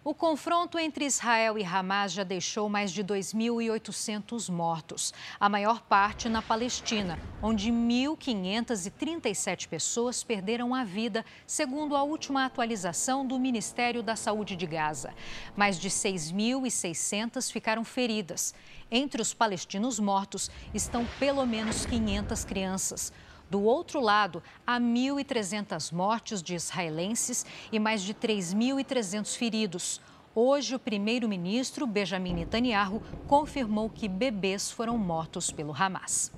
O 0.02 0.14
confronto 0.14 0.78
entre 0.78 1.04
Israel 1.04 1.59
e 1.59 1.62
Hamas 1.62 2.12
já 2.12 2.25
deixou 2.25 2.71
mais 2.71 2.90
de 2.90 3.04
2.800 3.04 4.50
mortos, 4.50 5.12
a 5.38 5.47
maior 5.47 5.83
parte 5.83 6.26
na 6.26 6.40
Palestina, 6.40 7.19
onde 7.42 7.71
1.537 7.71 9.69
pessoas 9.69 10.25
perderam 10.25 10.75
a 10.75 10.85
vida, 10.85 11.23
segundo 11.47 11.95
a 11.95 12.02
última 12.02 12.47
atualização 12.47 13.26
do 13.26 13.38
Ministério 13.38 14.02
da 14.02 14.16
Saúde 14.16 14.57
de 14.57 14.66
Gaza. 14.66 15.12
Mais 15.54 15.78
de 15.78 15.90
6.600 15.90 17.52
ficaram 17.52 17.85
feridas. 17.85 18.54
Entre 18.90 19.21
os 19.21 19.35
palestinos 19.35 20.00
mortos 20.00 20.50
estão 20.73 21.07
pelo 21.19 21.45
menos 21.45 21.85
500 21.85 22.42
crianças. 22.47 23.12
Do 23.50 23.64
outro 23.64 24.00
lado, 24.00 24.40
há 24.64 24.78
1.300 24.78 25.92
mortes 25.92 26.40
de 26.40 26.54
israelenses 26.54 27.45
e 27.73 27.80
mais 27.80 28.00
de 28.00 28.14
3.300 28.14 29.37
feridos. 29.37 30.00
Hoje, 30.33 30.76
o 30.76 30.78
primeiro-ministro 30.78 31.85
Benjamin 31.85 32.33
Netanyahu 32.33 33.02
confirmou 33.26 33.90
que 33.90 34.09
bebês 34.09 34.71
foram 34.71 34.97
mortos 34.97 35.50
pelo 35.50 35.75
Hamas. 35.75 36.33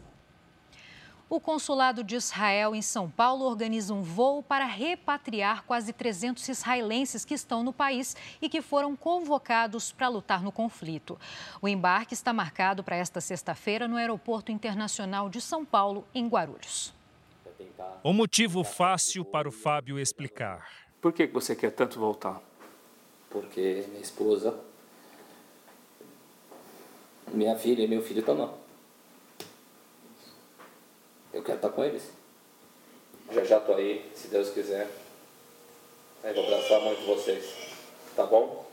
O 1.28 1.38
consulado 1.38 2.02
de 2.02 2.14
Israel 2.14 2.74
em 2.74 2.80
São 2.80 3.10
Paulo 3.10 3.44
organiza 3.44 3.92
um 3.92 4.02
voo 4.02 4.42
para 4.42 4.64
repatriar 4.64 5.64
quase 5.64 5.92
300 5.92 6.46
israelenses 6.48 7.26
que 7.26 7.34
estão 7.34 7.62
no 7.62 7.74
país 7.74 8.16
e 8.40 8.48
que 8.48 8.62
foram 8.62 8.96
convocados 8.96 9.92
para 9.92 10.08
lutar 10.08 10.42
no 10.42 10.52
conflito. 10.52 11.18
O 11.60 11.68
embarque 11.68 12.14
está 12.14 12.32
marcado 12.32 12.82
para 12.82 12.96
esta 12.96 13.20
sexta-feira 13.20 13.86
no 13.86 13.96
Aeroporto 13.96 14.50
Internacional 14.50 15.28
de 15.28 15.42
São 15.42 15.62
Paulo, 15.62 16.06
em 16.14 16.26
Guarulhos. 16.26 16.94
O 18.02 18.12
motivo 18.12 18.64
fácil 18.64 19.24
para 19.24 19.48
o 19.48 19.52
Fábio 19.52 19.98
explicar. 19.98 20.68
Por 21.00 21.12
que 21.12 21.26
você 21.26 21.54
quer 21.54 21.70
tanto 21.72 21.98
voltar? 21.98 22.40
Porque 23.30 23.84
minha 23.88 24.00
esposa, 24.00 24.58
minha 27.32 27.56
filha 27.56 27.82
e 27.82 27.88
meu 27.88 28.02
filho 28.02 28.20
estão 28.20 28.36
lá. 28.36 28.52
Eu 31.32 31.42
quero 31.42 31.56
estar 31.56 31.70
com 31.70 31.82
eles. 31.82 32.10
Já 33.32 33.44
já 33.44 33.58
estou 33.58 33.76
aí, 33.76 34.10
se 34.14 34.28
Deus 34.28 34.50
quiser. 34.50 34.90
Eu 36.22 36.34
vou 36.34 36.44
abraçar 36.44 36.80
muito 36.82 37.06
vocês. 37.06 37.44
Tá 38.14 38.26
bom? 38.26 38.66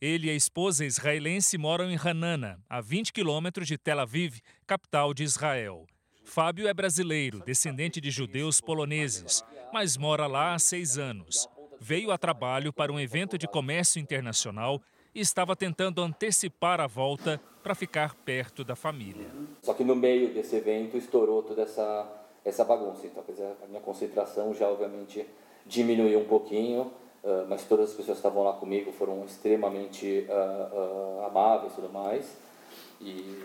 Ele 0.00 0.26
e 0.26 0.30
a 0.30 0.34
esposa 0.34 0.84
israelense 0.84 1.56
moram 1.56 1.90
em 1.90 1.96
Hanana, 1.96 2.60
a 2.68 2.80
20 2.80 3.12
quilômetros 3.12 3.66
de 3.66 3.78
Tel 3.78 4.00
Aviv, 4.00 4.40
capital 4.66 5.14
de 5.14 5.22
Israel. 5.22 5.86
Fábio 6.24 6.66
é 6.66 6.74
brasileiro, 6.74 7.42
descendente 7.44 8.00
de 8.00 8.10
judeus 8.10 8.60
poloneses, 8.60 9.44
mas 9.72 9.96
mora 9.96 10.26
lá 10.26 10.54
há 10.54 10.58
seis 10.58 10.98
anos. 10.98 11.48
Veio 11.80 12.10
a 12.10 12.18
trabalho 12.18 12.72
para 12.72 12.92
um 12.92 12.98
evento 12.98 13.36
de 13.36 13.46
comércio 13.46 14.00
internacional 14.00 14.82
e 15.14 15.20
estava 15.20 15.54
tentando 15.54 16.02
antecipar 16.02 16.80
a 16.80 16.86
volta 16.86 17.40
para 17.62 17.74
ficar 17.74 18.14
perto 18.14 18.64
da 18.64 18.74
família. 18.74 19.26
Só 19.62 19.74
que 19.74 19.84
no 19.84 19.94
meio 19.94 20.34
desse 20.34 20.56
evento 20.56 20.96
estourou 20.96 21.42
toda 21.42 21.62
essa, 21.62 22.26
essa 22.44 22.64
bagunça. 22.64 23.06
Então, 23.06 23.22
a 23.62 23.66
minha 23.66 23.80
concentração 23.80 24.52
já, 24.52 24.68
obviamente, 24.68 25.24
diminuiu 25.64 26.20
um 26.20 26.24
pouquinho. 26.24 26.90
Uh, 27.24 27.46
mas 27.48 27.64
todas 27.64 27.88
as 27.88 27.96
pessoas 27.96 28.18
que 28.18 28.26
estavam 28.26 28.44
lá 28.44 28.52
comigo 28.52 28.92
foram 28.92 29.24
extremamente 29.24 30.26
uh, 30.28 31.22
uh, 31.22 31.26
amáveis 31.26 31.72
e 31.72 31.74
tudo 31.76 31.90
mais. 31.90 32.36
E 33.00 33.42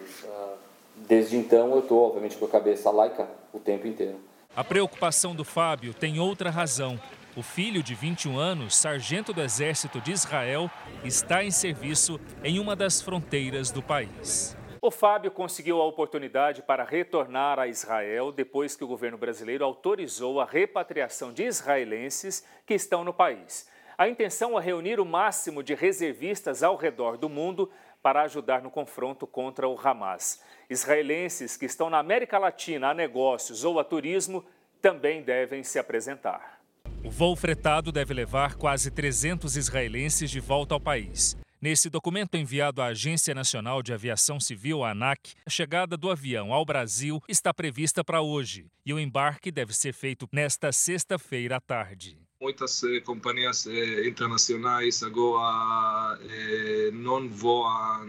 desde 0.97 1.37
então 1.37 1.71
eu 1.71 1.79
estou, 1.79 2.05
obviamente, 2.05 2.35
com 2.35 2.43
a 2.43 2.49
cabeça 2.49 2.91
laica 2.91 3.25
o 3.53 3.59
tempo 3.59 3.87
inteiro. 3.87 4.19
A 4.53 4.65
preocupação 4.65 5.33
do 5.33 5.45
Fábio 5.45 5.93
tem 5.93 6.19
outra 6.19 6.49
razão. 6.49 6.99
O 7.37 7.41
filho 7.41 7.81
de 7.81 7.95
21 7.95 8.37
anos, 8.37 8.75
sargento 8.75 9.31
do 9.31 9.41
Exército 9.41 10.01
de 10.01 10.11
Israel, 10.11 10.69
está 11.05 11.41
em 11.41 11.51
serviço 11.51 12.19
em 12.43 12.59
uma 12.59 12.75
das 12.75 13.01
fronteiras 13.01 13.71
do 13.71 13.81
país. 13.81 14.57
O 14.81 14.89
Fábio 14.89 15.29
conseguiu 15.29 15.81
a 15.81 15.85
oportunidade 15.85 16.61
para 16.61 16.85
retornar 16.85 17.59
a 17.59 17.67
Israel 17.67 18.31
depois 18.31 18.77
que 18.77 18.83
o 18.83 18.87
governo 18.87 19.17
brasileiro 19.17 19.65
autorizou 19.65 20.39
a 20.39 20.45
repatriação 20.45 21.33
de 21.33 21.43
israelenses 21.43 22.45
que 22.65 22.75
estão 22.75 23.03
no 23.03 23.13
país. 23.13 23.67
A 23.97 24.07
intenção 24.07 24.57
é 24.57 24.63
reunir 24.63 24.97
o 24.97 25.05
máximo 25.05 25.61
de 25.61 25.75
reservistas 25.75 26.63
ao 26.63 26.77
redor 26.77 27.17
do 27.17 27.27
mundo 27.27 27.69
para 28.01 28.21
ajudar 28.21 28.61
no 28.61 28.71
confronto 28.71 29.27
contra 29.27 29.67
o 29.67 29.77
Hamas. 29.77 30.41
Israelenses 30.69 31.57
que 31.57 31.65
estão 31.65 31.89
na 31.89 31.99
América 31.99 32.37
Latina 32.37 32.91
a 32.91 32.93
negócios 32.93 33.65
ou 33.65 33.81
a 33.81 33.83
turismo 33.83 34.45
também 34.81 35.21
devem 35.21 35.61
se 35.61 35.77
apresentar. 35.77 36.61
O 37.03 37.09
voo 37.09 37.35
fretado 37.35 37.91
deve 37.91 38.13
levar 38.13 38.55
quase 38.55 38.89
300 38.89 39.57
israelenses 39.57 40.31
de 40.31 40.39
volta 40.39 40.73
ao 40.73 40.79
país. 40.79 41.35
Nesse 41.61 41.89
documento 41.89 42.35
enviado 42.35 42.81
à 42.81 42.85
Agência 42.85 43.35
Nacional 43.35 43.83
de 43.83 43.91
Aviação 43.91 44.39
Civil, 44.39 44.81
a 44.81 44.91
ANAC, 44.91 45.33
a 45.45 45.49
chegada 45.49 45.97
do 45.97 46.09
avião 46.09 46.53
ao 46.53 46.63
Brasil 46.63 47.21
está 47.27 47.53
prevista 47.53 48.01
para 48.01 48.21
hoje 48.21 48.67
e 48.85 48.93
o 48.93 48.99
embarque 48.99 49.51
deve 49.51 49.75
ser 49.75 49.91
feito 49.91 50.25
nesta 50.31 50.71
sexta-feira 50.71 51.57
à 51.57 51.59
tarde. 51.59 52.17
Muitas 52.41 52.81
eh, 52.85 53.01
companhias 53.01 53.67
eh, 53.67 54.07
internacionais 54.07 55.03
agora 55.03 56.17
eh, 56.29 56.91
não 56.93 57.27
voam, 57.27 58.07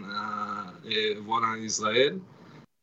eh, 0.85 1.15
voam 1.19 1.43
a 1.43 1.59
Israel, 1.59 2.21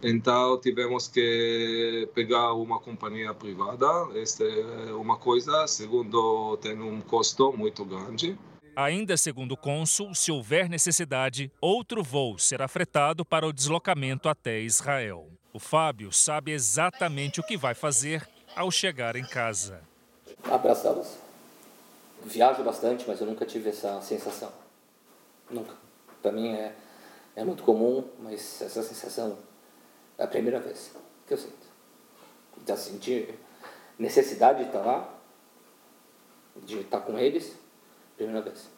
então 0.02 0.60
tivemos 0.60 1.08
que 1.08 2.06
pegar 2.14 2.52
uma 2.52 2.78
companhia 2.78 3.32
privada. 3.32 3.86
Esta 4.14 4.44
é 4.44 4.92
uma 4.92 5.16
coisa. 5.16 5.66
Segundo, 5.66 6.58
tem 6.58 6.78
um 6.78 7.00
custo 7.00 7.54
muito 7.56 7.86
grande. 7.86 8.38
Ainda 8.80 9.16
segundo 9.16 9.54
o 9.54 9.56
cônsul, 9.56 10.14
se 10.14 10.30
houver 10.30 10.68
necessidade, 10.68 11.50
outro 11.60 12.00
voo 12.00 12.38
será 12.38 12.68
fretado 12.68 13.24
para 13.24 13.44
o 13.44 13.52
deslocamento 13.52 14.28
até 14.28 14.60
Israel. 14.60 15.26
O 15.52 15.58
Fábio 15.58 16.12
sabe 16.12 16.52
exatamente 16.52 17.40
o 17.40 17.42
que 17.42 17.56
vai 17.56 17.74
fazer 17.74 18.24
ao 18.54 18.70
chegar 18.70 19.16
em 19.16 19.24
casa. 19.24 19.80
Abraçá-los. 20.44 21.16
Viajo 22.24 22.62
bastante, 22.62 23.04
mas 23.08 23.20
eu 23.20 23.26
nunca 23.26 23.44
tive 23.44 23.70
essa 23.70 24.00
sensação. 24.00 24.52
Nunca. 25.50 25.74
Para 26.22 26.30
mim 26.30 26.54
é, 26.54 26.72
é 27.34 27.42
muito 27.42 27.64
comum, 27.64 28.08
mas 28.20 28.62
essa 28.62 28.84
sensação 28.84 29.36
é 30.16 30.22
a 30.22 30.28
primeira 30.28 30.60
vez 30.60 30.94
que 31.26 31.34
eu 31.34 31.38
sinto. 31.38 31.66
De 32.64 32.76
sentir 32.76 33.40
necessidade 33.98 34.60
de 34.60 34.66
estar 34.66 34.82
lá, 34.82 35.12
de 36.62 36.78
estar 36.78 37.00
com 37.00 37.18
eles, 37.18 37.58
primeira 38.18 38.42
vez. 38.42 38.68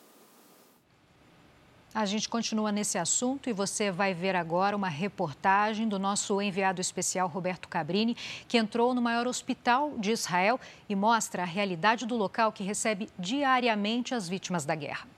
A 1.92 2.06
gente 2.06 2.28
continua 2.28 2.70
nesse 2.70 2.98
assunto 2.98 3.50
e 3.50 3.52
você 3.52 3.90
vai 3.90 4.14
ver 4.14 4.36
agora 4.36 4.76
uma 4.76 4.88
reportagem 4.88 5.88
do 5.88 5.98
nosso 5.98 6.40
enviado 6.40 6.80
especial 6.80 7.26
Roberto 7.26 7.66
Cabrini, 7.66 8.16
que 8.46 8.56
entrou 8.56 8.94
no 8.94 9.02
maior 9.02 9.26
hospital 9.26 9.98
de 9.98 10.12
Israel 10.12 10.60
e 10.88 10.94
mostra 10.94 11.42
a 11.42 11.46
realidade 11.46 12.06
do 12.06 12.16
local 12.16 12.52
que 12.52 12.62
recebe 12.62 13.08
diariamente 13.18 14.14
as 14.14 14.28
vítimas 14.28 14.64
da 14.64 14.76
guerra. 14.76 15.08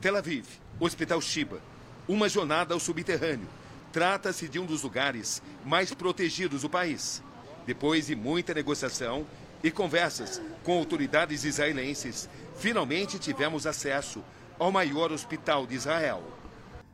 Tel 0.00 0.16
Aviv, 0.16 0.46
Hospital 0.80 1.20
Shiba, 1.20 1.60
uma 2.08 2.30
jornada 2.30 2.72
ao 2.72 2.80
subterrâneo. 2.80 3.48
Trata-se 3.92 4.48
de 4.48 4.58
um 4.58 4.66
dos 4.66 4.82
lugares 4.82 5.42
mais 5.64 5.94
protegidos 5.94 6.62
do 6.62 6.70
país. 6.70 7.22
Depois 7.66 8.06
de 8.06 8.14
muita 8.14 8.54
negociação 8.54 9.26
e 9.62 9.70
conversas 9.70 10.40
com 10.62 10.78
autoridades 10.78 11.44
israelenses, 11.44 12.28
finalmente 12.56 13.18
tivemos 13.18 13.66
acesso 13.66 14.22
ao 14.58 14.70
maior 14.70 15.12
hospital 15.12 15.66
de 15.66 15.74
Israel. 15.74 16.22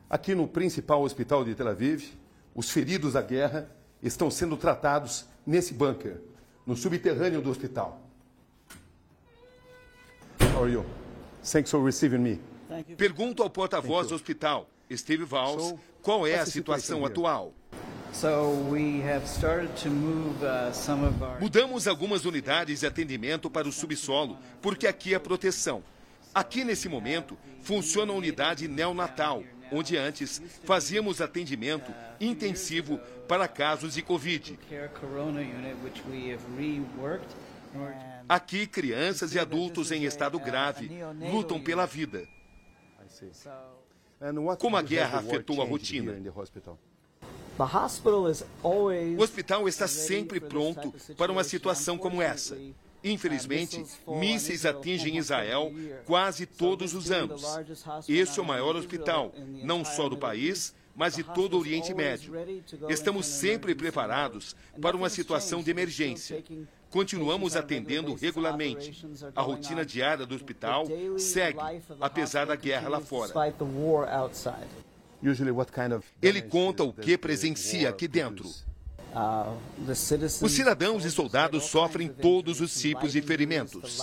Aqui 0.08 0.34
no 0.34 0.46
principal 0.46 1.02
hospital 1.02 1.44
de 1.44 1.54
Tel 1.54 1.68
Aviv, 1.68 2.12
os 2.54 2.70
feridos 2.70 3.14
da 3.14 3.22
guerra 3.22 3.70
estão 4.02 4.30
sendo 4.30 4.56
tratados 4.56 5.26
nesse 5.46 5.74
bunker, 5.74 6.20
no 6.66 6.76
subterrâneo 6.76 7.42
do 7.42 7.50
hospital. 7.50 8.00
How 10.40 10.62
are 10.62 10.72
you? 10.72 10.84
Thanks 11.42 11.70
for 11.70 11.84
receiving 11.84 12.18
me. 12.18 12.40
Pergunto 12.96 13.42
ao 13.42 13.50
porta-voz 13.50 14.08
do 14.08 14.14
hospital, 14.14 14.68
Steve 14.92 15.24
Valls, 15.24 15.74
qual 16.04 16.26
é 16.26 16.38
a 16.38 16.46
situação 16.46 17.04
atual. 17.04 17.54
Mudamos 21.40 21.88
algumas 21.88 22.24
unidades 22.26 22.80
de 22.80 22.86
atendimento 22.86 23.50
para 23.50 23.66
o 23.66 23.72
subsolo, 23.72 24.38
porque 24.60 24.86
aqui 24.86 25.14
é 25.14 25.18
proteção. 25.18 25.82
Aqui, 26.32 26.62
nesse 26.62 26.88
momento, 26.88 27.36
funciona 27.62 28.12
a 28.12 28.16
unidade 28.16 28.68
neonatal, 28.68 29.42
onde 29.72 29.96
antes 29.96 30.42
fazíamos 30.64 31.20
atendimento 31.20 31.92
intensivo 32.20 33.00
para 33.26 33.48
casos 33.48 33.94
de 33.94 34.02
Covid. 34.02 34.58
Aqui, 38.28 38.66
crianças 38.66 39.34
e 39.34 39.38
adultos 39.38 39.90
em 39.90 40.04
estado 40.04 40.38
grave 40.38 40.90
lutam 41.32 41.60
pela 41.60 41.86
vida. 41.86 42.28
Como 44.58 44.76
a 44.76 44.82
guerra 44.82 45.18
afetou 45.18 45.60
a 45.60 45.64
rotina? 45.64 46.14
O 49.16 49.22
hospital 49.22 49.68
está 49.68 49.86
sempre 49.86 50.40
pronto 50.40 50.92
para 51.16 51.30
uma 51.30 51.44
situação 51.44 51.96
como 51.96 52.20
essa. 52.20 52.58
Infelizmente, 53.02 53.84
mísseis 54.06 54.64
atingem 54.64 55.18
Israel 55.18 55.70
quase 56.06 56.46
todos 56.46 56.94
os 56.94 57.10
anos. 57.10 57.42
Este 58.08 58.40
é 58.40 58.42
o 58.42 58.46
maior 58.46 58.74
hospital, 58.74 59.32
não 59.62 59.84
só 59.84 60.08
do 60.08 60.16
país, 60.16 60.74
mas 60.94 61.16
de 61.16 61.24
todo 61.24 61.54
o 61.54 61.60
Oriente 61.60 61.92
Médio. 61.92 62.32
Estamos 62.88 63.26
sempre 63.26 63.74
preparados 63.74 64.54
para 64.80 64.96
uma 64.96 65.08
situação 65.08 65.62
de 65.62 65.70
emergência. 65.70 66.42
Continuamos 66.90 67.56
atendendo 67.56 68.14
regularmente. 68.14 69.04
A 69.34 69.42
rotina 69.42 69.84
diária 69.84 70.24
do 70.24 70.34
hospital 70.34 70.86
segue, 71.18 71.58
apesar 72.00 72.46
da 72.46 72.54
guerra 72.54 72.88
lá 72.88 73.00
fora. 73.00 73.32
Ele 76.22 76.42
conta 76.42 76.84
o 76.84 76.92
que 76.92 77.18
presencia 77.18 77.88
aqui 77.88 78.06
dentro. 78.06 78.48
Os 80.42 80.52
cidadãos 80.52 81.04
e 81.04 81.10
soldados 81.10 81.64
sofrem 81.64 82.08
todos 82.08 82.60
os 82.60 82.74
tipos 82.74 83.12
de 83.12 83.22
ferimentos, 83.22 84.00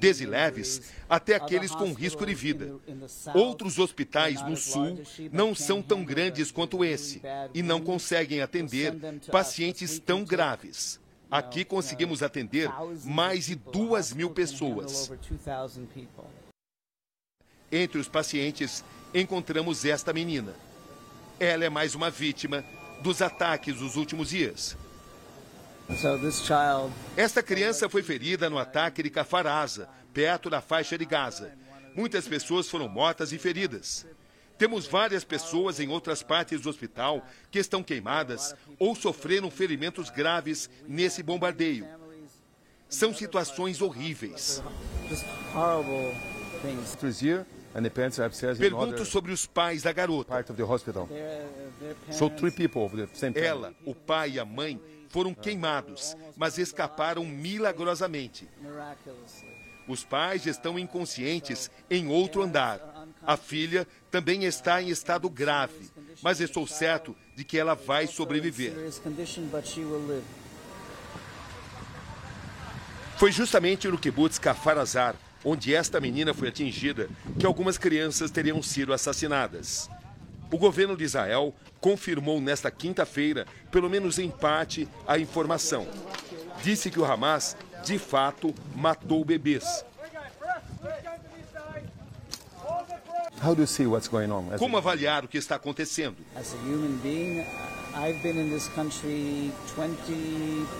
desde 0.00 0.24
leves 0.24 0.92
até 1.08 1.34
aqueles 1.34 1.72
com 1.72 1.92
risco 1.92 2.24
de 2.24 2.34
vida. 2.34 2.74
Outros 3.34 3.78
hospitais 3.78 4.42
no 4.42 4.56
sul 4.56 5.02
não 5.30 5.54
são 5.54 5.82
tão 5.82 6.02
grandes 6.02 6.50
quanto 6.50 6.82
esse 6.82 7.20
e 7.52 7.62
não 7.62 7.80
conseguem 7.80 8.40
atender 8.40 8.94
pacientes 9.30 9.98
tão 9.98 10.24
graves. 10.24 10.98
Aqui 11.30 11.64
conseguimos 11.64 12.22
atender 12.22 12.70
mais 13.04 13.46
de 13.46 13.56
duas 13.56 14.12
mil 14.12 14.30
pessoas. 14.30 15.10
Entre 17.70 17.98
os 17.98 18.08
pacientes, 18.08 18.84
encontramos 19.12 19.84
esta 19.84 20.12
menina. 20.12 20.54
Ela 21.40 21.64
é 21.64 21.68
mais 21.68 21.94
uma 21.94 22.08
vítima 22.08 22.64
dos 23.04 23.20
ataques 23.20 23.76
dos 23.76 23.96
últimos 23.96 24.30
dias. 24.30 24.78
Esta 27.14 27.42
criança 27.42 27.86
foi 27.86 28.02
ferida 28.02 28.48
no 28.48 28.56
ataque 28.56 29.02
de 29.02 29.10
Cafaraza, 29.10 29.86
perto 30.14 30.48
da 30.48 30.62
faixa 30.62 30.96
de 30.96 31.04
Gaza. 31.04 31.52
Muitas 31.94 32.26
pessoas 32.26 32.66
foram 32.66 32.88
mortas 32.88 33.30
e 33.30 33.38
feridas. 33.38 34.06
Temos 34.56 34.86
várias 34.86 35.22
pessoas 35.22 35.78
em 35.80 35.88
outras 35.88 36.22
partes 36.22 36.62
do 36.62 36.70
hospital 36.70 37.22
que 37.50 37.58
estão 37.58 37.82
queimadas 37.82 38.54
ou 38.78 38.96
sofreram 38.96 39.50
ferimentos 39.50 40.08
graves 40.08 40.70
nesse 40.88 41.22
bombardeio. 41.22 41.86
São 42.88 43.12
situações 43.12 43.82
horríveis. 43.82 44.62
Pergunto 48.60 49.04
sobre 49.04 49.32
os 49.32 49.46
pais 49.46 49.82
da 49.82 49.92
garota. 49.92 50.32
Ela, 53.44 53.74
o 53.84 53.94
pai 53.94 54.30
e 54.32 54.38
a 54.38 54.44
mãe 54.44 54.80
foram 55.08 55.34
queimados, 55.34 56.16
mas 56.36 56.56
escaparam 56.56 57.24
milagrosamente. 57.24 58.48
Os 59.86 60.04
pais 60.04 60.46
estão 60.46 60.78
inconscientes 60.78 61.70
em 61.90 62.08
outro 62.08 62.42
andar. 62.42 62.80
A 63.26 63.36
filha 63.36 63.86
também 64.10 64.44
está 64.44 64.80
em 64.80 64.88
estado 64.88 65.28
grave, 65.28 65.90
mas 66.22 66.40
estou 66.40 66.66
certo 66.66 67.14
de 67.36 67.44
que 67.44 67.58
ela 67.58 67.74
vai 67.74 68.06
sobreviver. 68.06 68.72
Foi 73.16 73.30
justamente 73.30 73.88
no 73.88 73.98
kibbutz 73.98 74.38
Kafarazar 74.38 75.16
onde 75.44 75.74
esta 75.74 76.00
menina 76.00 76.32
foi 76.32 76.48
atingida, 76.48 77.08
que 77.38 77.44
algumas 77.44 77.76
crianças 77.76 78.30
teriam 78.30 78.62
sido 78.62 78.92
assassinadas. 78.92 79.90
O 80.50 80.56
governo 80.56 80.96
de 80.96 81.04
Israel 81.04 81.54
confirmou 81.80 82.40
nesta 82.40 82.70
quinta-feira, 82.70 83.46
pelo 83.70 83.90
menos 83.90 84.18
em 84.18 84.30
parte, 84.30 84.88
a 85.06 85.18
informação. 85.18 85.86
Disse 86.62 86.90
que 86.90 86.98
o 86.98 87.04
Hamas, 87.04 87.56
de 87.84 87.98
fato, 87.98 88.54
matou 88.74 89.24
bebês. 89.24 89.84
Como 94.58 94.76
avaliar 94.78 95.24
o 95.24 95.28
que 95.28 95.36
está 95.36 95.56
acontecendo? 95.56 96.16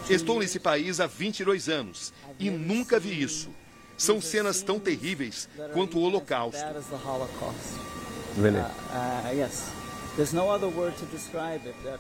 Estou 0.09 0.39
nesse 0.39 0.59
país 0.59 0.99
há 0.99 1.07
22 1.07 1.69
anos 1.69 2.13
e 2.39 2.49
nunca 2.51 2.99
vi 2.99 3.23
isso. 3.23 3.51
São 3.97 4.21
cenas 4.21 4.63
tão 4.63 4.79
terríveis 4.79 5.49
quanto 5.73 5.99
o 5.99 6.03
Holocausto. 6.03 6.65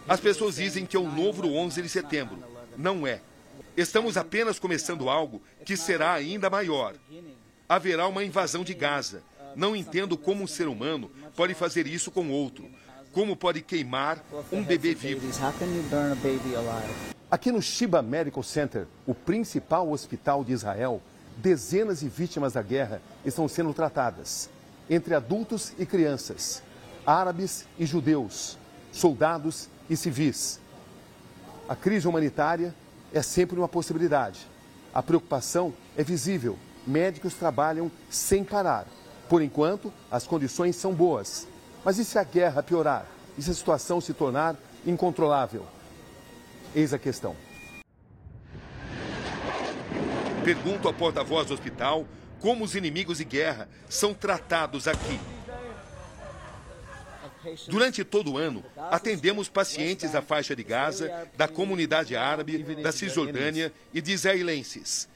As 0.09 0.21
pessoas 0.21 0.57
dizem 0.57 0.87
que 0.87 0.97
é 0.97 1.01
o 1.01 1.11
novo 1.11 1.47
11 1.47 1.83
de 1.83 1.89
setembro. 1.89 2.39
Não 2.77 3.07
é. 3.07 3.21
Estamos 3.77 4.17
apenas 4.17 4.59
começando 4.59 5.09
algo 5.09 5.43
que 5.65 5.77
será 5.77 6.13
ainda 6.13 6.49
maior. 6.49 6.95
Haverá 7.69 8.07
uma 8.07 8.25
invasão 8.25 8.63
de 8.63 8.75
Gaza. 8.75 9.23
Não 9.57 9.75
entendo 9.75 10.17
como 10.17 10.43
um 10.43 10.47
ser 10.47 10.69
humano 10.69 11.11
pode 11.37 11.55
fazer 11.55 11.87
isso 11.87 12.11
com 12.11 12.31
outro. 12.31 12.69
Como 13.13 13.37
pode 13.37 13.63
queimar 13.63 14.25
um 14.53 14.63
bebê 14.63 14.95
vivo. 14.95 15.27
Aqui 17.31 17.51
no 17.51 17.63
Shiba 17.63 18.03
Medical 18.03 18.43
Center, 18.43 18.87
o 19.07 19.15
principal 19.15 19.91
hospital 19.91 20.45
de 20.45 20.53
Israel, 20.53 21.01
dezenas 21.37 22.01
de 22.01 22.09
vítimas 22.09 22.53
da 22.53 22.63
guerra 22.63 23.01
estão 23.25 23.49
sendo 23.49 23.73
tratadas, 23.75 24.49
entre 24.89 25.15
adultos 25.15 25.73
e 25.79 25.87
crianças, 25.87 26.63
árabes 27.07 27.65
e 27.79 27.87
judeus, 27.87 28.59
soldados 28.93 29.69
e 29.89 29.97
civis. 29.97 30.61
A 31.69 31.75
crise 31.75 32.07
humanitária 32.07 32.75
é 33.13 33.23
sempre 33.23 33.59
uma 33.59 33.69
possibilidade. 33.69 34.47
A 34.93 35.03
preocupação 35.03 35.73
é 35.97 36.05
visível. 36.05 36.59
Médicos 36.87 37.35
trabalham 37.35 37.91
sem 38.11 38.45
parar. 38.45 38.87
Por 39.29 39.41
enquanto, 39.41 39.93
as 40.11 40.27
condições 40.27 40.77
são 40.77 40.93
boas. 40.93 41.47
Mas 41.85 41.99
e 41.99 42.05
se 42.05 42.19
a 42.19 42.25
guerra 42.25 42.63
piorar? 42.63 43.07
E 43.37 43.43
se 43.43 43.51
a 43.51 43.55
situação 43.55 44.01
se 44.01 44.13
tornar 44.13 44.57
incontrolável? 44.87 45.65
Eis 46.75 46.93
a 46.93 46.99
questão. 46.99 47.35
Pergunto 50.45 50.87
ao 50.87 50.93
porta-voz 50.93 51.47
do 51.47 51.55
hospital 51.55 52.07
como 52.41 52.65
os 52.65 52.75
inimigos 52.75 53.19
de 53.19 53.25
guerra 53.25 53.69
são 53.89 54.13
tratados 54.13 54.87
aqui. 54.87 55.19
Durante 57.69 58.05
todo 58.05 58.33
o 58.33 58.39
ano, 58.39 58.65
atendemos 58.91 59.49
pacientes 59.49 60.13
da 60.13 60.21
faixa 60.21 60.55
de 60.55 60.63
Gaza, 60.63 61.29
da 61.37 61.49
comunidade 61.49 62.17
árabe, 62.17 62.59
da 62.83 62.93
Cisjordânia 62.93 63.73
e 63.93 64.01
de 64.01 64.13
israelenses. 64.13 65.09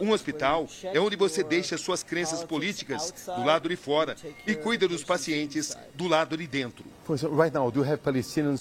Um 0.00 0.10
hospital 0.10 0.68
é 0.82 0.98
onde 1.00 1.16
você 1.16 1.42
deixa 1.42 1.76
suas 1.76 2.02
crenças 2.02 2.44
políticas 2.44 3.12
do 3.26 3.44
lado 3.44 3.68
de 3.68 3.76
fora 3.76 4.16
e 4.46 4.54
cuida 4.54 4.86
dos 4.86 5.04
pacientes 5.04 5.76
do 5.94 6.06
lado 6.06 6.36
de 6.36 6.46
dentro. 6.46 6.84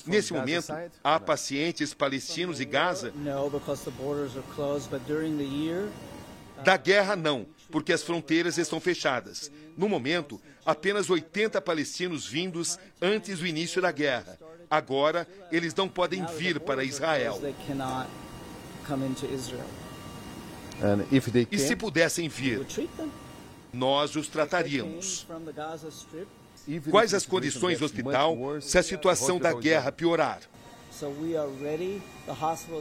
Nesse 0.06 0.34
momento, 0.34 0.74
há 1.04 1.20
pacientes 1.20 1.94
palestinos 1.94 2.58
de 2.58 2.66
Gaza? 2.66 3.14
Da 6.64 6.76
guerra, 6.76 7.16
não, 7.16 7.46
porque 7.70 7.94
as 7.94 8.02
fronteiras 8.02 8.58
estão 8.58 8.80
fechadas. 8.80 9.52
No 9.78 9.88
momento, 9.88 10.42
apenas 10.66 11.10
80 11.10 11.62
palestinos 11.62 12.26
vindos 12.26 12.80
antes 13.02 13.40
do 13.40 13.48
início 13.48 13.82
da 13.82 13.92
guerra. 13.92 14.40
Agora, 14.70 15.28
eles 15.52 15.74
não 15.76 15.88
podem 15.88 16.26
vir 16.26 16.60
para 16.60 16.84
Israel. 16.84 17.40
E 21.52 21.58
se 21.58 21.76
pudessem 21.76 22.30
vir, 22.30 22.66
nós 23.74 24.16
os 24.16 24.28
trataríamos. 24.28 25.28
Quais 26.90 27.14
as 27.14 27.26
condições 27.26 27.80
do 27.80 27.86
hospital 27.86 28.38
se 28.62 28.78
a 28.78 28.84
situação 28.84 29.40
da 29.40 29.54
guerra 29.54 29.92
piorar? 29.92 30.42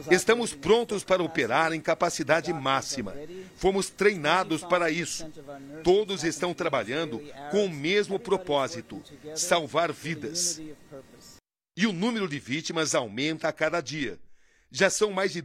Estamos 0.09 0.53
prontos 0.53 1.03
para 1.03 1.21
operar 1.21 1.71
em 1.73 1.79
capacidade 1.79 2.51
máxima. 2.51 3.13
Fomos 3.55 3.89
treinados 3.89 4.63
para 4.63 4.89
isso. 4.89 5.29
Todos 5.83 6.23
estão 6.23 6.53
trabalhando 6.53 7.21
com 7.51 7.65
o 7.65 7.69
mesmo 7.69 8.19
propósito: 8.19 9.01
salvar 9.35 9.91
vidas. 9.91 10.59
E 11.75 11.85
o 11.85 11.93
número 11.93 12.27
de 12.27 12.39
vítimas 12.39 12.95
aumenta 12.95 13.47
a 13.47 13.53
cada 13.53 13.81
dia. 13.81 14.17
Já 14.71 14.89
são 14.89 15.11
mais 15.11 15.31
de 15.31 15.41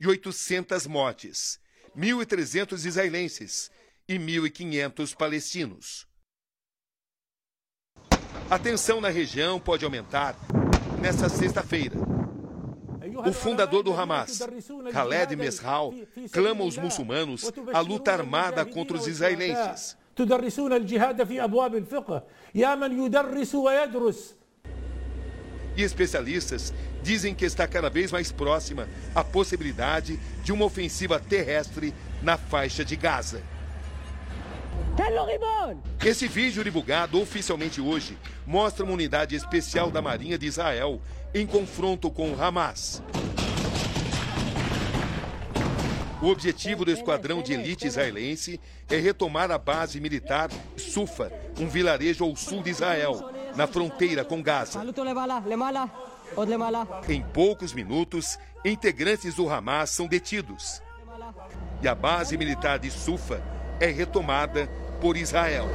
2.800 0.00 0.88
mortes, 0.88 1.60
1.300 1.94 2.86
israelenses 2.86 3.70
e 4.08 4.18
1.500 4.18 5.14
palestinos. 5.14 6.06
A 8.48 8.58
tensão 8.58 9.00
na 9.00 9.10
região 9.10 9.60
pode 9.60 9.84
aumentar 9.84 10.34
nesta 11.00 11.28
sexta-feira. 11.28 11.96
O 13.26 13.32
fundador 13.32 13.82
do 13.82 13.92
Hamas, 13.92 14.40
Khaled 14.90 15.36
Mesral, 15.36 15.92
clama 16.32 16.64
aos 16.64 16.78
muçulmanos 16.78 17.52
a 17.72 17.80
luta 17.80 18.12
armada 18.12 18.64
contra 18.64 18.96
os 18.96 19.06
israelenses. 19.06 19.98
E 25.76 25.82
especialistas 25.82 26.72
dizem 27.02 27.34
que 27.34 27.44
está 27.44 27.66
cada 27.66 27.90
vez 27.90 28.12
mais 28.12 28.30
próxima 28.30 28.88
a 29.14 29.24
possibilidade 29.24 30.18
de 30.42 30.52
uma 30.52 30.64
ofensiva 30.64 31.18
terrestre 31.18 31.94
na 32.22 32.36
faixa 32.36 32.84
de 32.84 32.96
Gaza. 32.96 33.42
Esse 36.04 36.28
vídeo 36.28 36.62
divulgado 36.64 37.20
oficialmente 37.20 37.80
hoje 37.80 38.18
mostra 38.46 38.84
uma 38.84 38.94
unidade 38.94 39.34
especial 39.34 39.90
da 39.90 40.02
Marinha 40.02 40.38
de 40.38 40.46
Israel 40.46 41.00
em 41.34 41.46
confronto 41.46 42.10
com 42.10 42.32
o 42.32 42.42
Hamas. 42.42 43.02
O 46.22 46.26
objetivo 46.26 46.84
do 46.84 46.90
esquadrão 46.90 47.40
de 47.42 47.54
elite 47.54 47.86
israelense 47.86 48.60
é 48.90 48.96
retomar 48.96 49.50
a 49.50 49.56
base 49.56 49.98
militar 50.00 50.50
Sufa, 50.76 51.32
um 51.58 51.66
vilarejo 51.66 52.24
ao 52.24 52.36
sul 52.36 52.62
de 52.62 52.68
Israel, 52.68 53.32
na 53.56 53.66
fronteira 53.66 54.22
com 54.22 54.42
Gaza. 54.42 54.78
Em 57.08 57.22
poucos 57.22 57.72
minutos, 57.72 58.38
integrantes 58.64 59.34
do 59.34 59.48
Hamas 59.48 59.90
são 59.90 60.06
detidos. 60.06 60.82
E 61.82 61.88
a 61.88 61.94
base 61.94 62.36
militar 62.36 62.78
de 62.78 62.90
Sufa 62.90 63.42
é 63.80 63.86
retomada 63.86 64.68
por 65.00 65.16
Israel. 65.16 65.66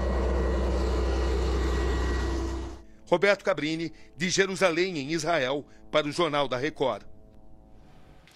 Roberto 3.09 3.43
Cabrini, 3.43 3.93
de 4.15 4.29
Jerusalém, 4.29 4.97
em 4.97 5.11
Israel, 5.11 5.65
para 5.91 6.07
o 6.07 6.11
Jornal 6.11 6.47
da 6.47 6.57
Record. 6.57 7.03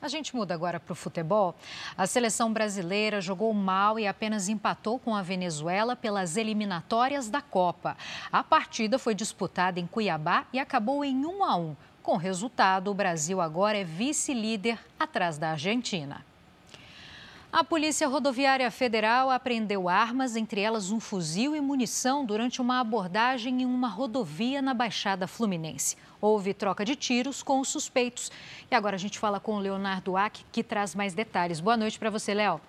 A 0.02 0.08
gente 0.08 0.34
muda 0.34 0.54
agora 0.54 0.80
para 0.80 0.94
o 0.94 0.96
futebol. 0.96 1.54
A 1.98 2.08
seleção 2.08 2.54
brasileira 2.54 3.20
jogou 3.20 3.54
mal 3.54 4.00
e 4.00 4.08
apenas 4.08 4.48
empatou 4.48 4.98
com 4.98 5.14
a 5.14 5.22
Venezuela 5.22 5.94
pelas 5.94 6.38
eliminatórias 6.38 7.30
da 7.30 7.42
Copa. 7.42 7.98
A 8.32 8.42
partida 8.42 8.98
foi 8.98 9.14
disputada 9.14 9.78
em 9.78 9.86
Cuiabá 9.86 10.46
e 10.54 10.60
acabou 10.60 11.04
em 11.04 11.26
1 11.26 11.44
a 11.44 11.56
1. 11.58 11.76
Com 12.10 12.18
resultado, 12.18 12.90
o 12.90 12.94
Brasil 12.96 13.40
agora 13.40 13.78
é 13.78 13.84
vice-líder 13.84 14.80
atrás 15.00 15.38
da 15.38 15.52
Argentina. 15.52 16.26
A 17.54 17.64
Polícia 17.64 18.08
Rodoviária 18.08 18.72
Federal 18.72 19.30
apreendeu 19.30 19.88
armas, 19.88 20.36
entre 20.36 20.60
elas 20.60 20.90
um 20.90 21.00
fuzil 21.00 21.56
e 21.56 21.62
munição, 21.62 22.26
durante 22.26 22.60
uma 22.64 22.80
abordagem 22.80 23.62
em 23.62 23.66
uma 23.66 23.88
rodovia 23.88 24.60
na 24.60 24.74
Baixada 24.74 25.28
Fluminense. 25.28 25.98
Houve 26.20 26.52
troca 26.52 26.84
de 26.84 26.96
tiros 26.96 27.44
com 27.44 27.60
os 27.60 27.70
suspeitos. 27.70 28.32
E 28.72 28.74
agora 28.74 28.96
a 28.96 29.00
gente 29.00 29.20
fala 29.20 29.40
com 29.40 29.54
o 29.54 29.60
Leonardo 29.60 30.18
Ack, 30.18 30.44
que 30.52 30.64
traz 30.64 30.96
mais 30.96 31.14
detalhes. 31.14 31.60
Boa 31.60 31.78
noite 31.78 32.00
para 32.00 32.10
você, 32.10 32.34
Léo. 32.34 32.60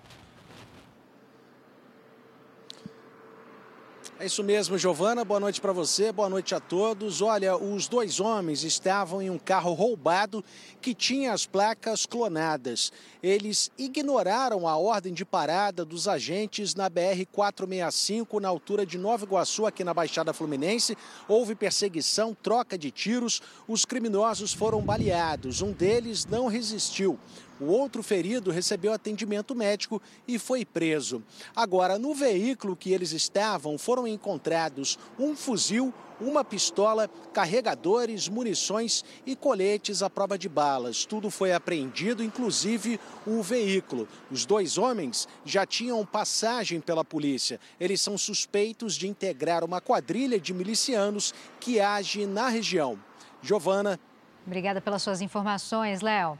É 4.21 4.25
isso 4.27 4.43
mesmo, 4.43 4.77
Giovana. 4.77 5.25
Boa 5.25 5.39
noite 5.39 5.59
para 5.59 5.73
você, 5.73 6.11
boa 6.11 6.29
noite 6.29 6.53
a 6.53 6.59
todos. 6.59 7.23
Olha, 7.23 7.57
os 7.57 7.87
dois 7.87 8.19
homens 8.19 8.63
estavam 8.63 9.19
em 9.19 9.31
um 9.31 9.39
carro 9.39 9.73
roubado 9.73 10.45
que 10.79 10.93
tinha 10.93 11.33
as 11.33 11.47
placas 11.47 12.05
clonadas. 12.05 12.93
Eles 13.23 13.71
ignoraram 13.79 14.67
a 14.67 14.77
ordem 14.77 15.11
de 15.11 15.25
parada 15.25 15.83
dos 15.83 16.07
agentes 16.07 16.75
na 16.75 16.87
BR-465, 16.87 18.39
na 18.39 18.47
altura 18.47 18.85
de 18.85 18.95
Nova 18.95 19.25
Iguaçu, 19.25 19.65
aqui 19.65 19.83
na 19.83 19.91
Baixada 19.91 20.33
Fluminense. 20.33 20.95
Houve 21.27 21.55
perseguição, 21.55 22.37
troca 22.43 22.77
de 22.77 22.91
tiros. 22.91 23.41
Os 23.67 23.85
criminosos 23.85 24.53
foram 24.53 24.83
baleados. 24.83 25.63
Um 25.63 25.71
deles 25.71 26.27
não 26.27 26.45
resistiu. 26.45 27.17
O 27.61 27.67
outro 27.67 28.01
ferido 28.01 28.49
recebeu 28.49 28.91
atendimento 28.91 29.53
médico 29.53 30.01
e 30.27 30.39
foi 30.39 30.65
preso. 30.65 31.23
Agora, 31.55 31.99
no 31.99 32.11
veículo 32.11 32.75
que 32.75 32.91
eles 32.91 33.11
estavam, 33.11 33.77
foram 33.77 34.07
encontrados 34.07 34.97
um 35.19 35.35
fuzil, 35.35 35.93
uma 36.19 36.43
pistola, 36.43 37.07
carregadores, 37.31 38.27
munições 38.27 39.05
e 39.27 39.35
coletes 39.35 40.01
à 40.01 40.09
prova 40.09 40.39
de 40.39 40.49
balas. 40.49 41.05
Tudo 41.05 41.29
foi 41.29 41.53
apreendido, 41.53 42.23
inclusive 42.23 42.99
o 43.27 43.43
veículo. 43.43 44.07
Os 44.31 44.43
dois 44.43 44.79
homens 44.79 45.27
já 45.45 45.63
tinham 45.63 46.03
passagem 46.03 46.81
pela 46.81 47.05
polícia. 47.05 47.59
Eles 47.79 48.01
são 48.01 48.17
suspeitos 48.17 48.95
de 48.95 49.07
integrar 49.07 49.63
uma 49.63 49.79
quadrilha 49.79 50.39
de 50.39 50.51
milicianos 50.51 51.31
que 51.59 51.79
age 51.79 52.25
na 52.25 52.49
região. 52.49 52.97
Giovana. 53.39 53.99
Obrigada 54.47 54.81
pelas 54.81 55.03
suas 55.03 55.21
informações, 55.21 56.01
Léo. 56.01 56.39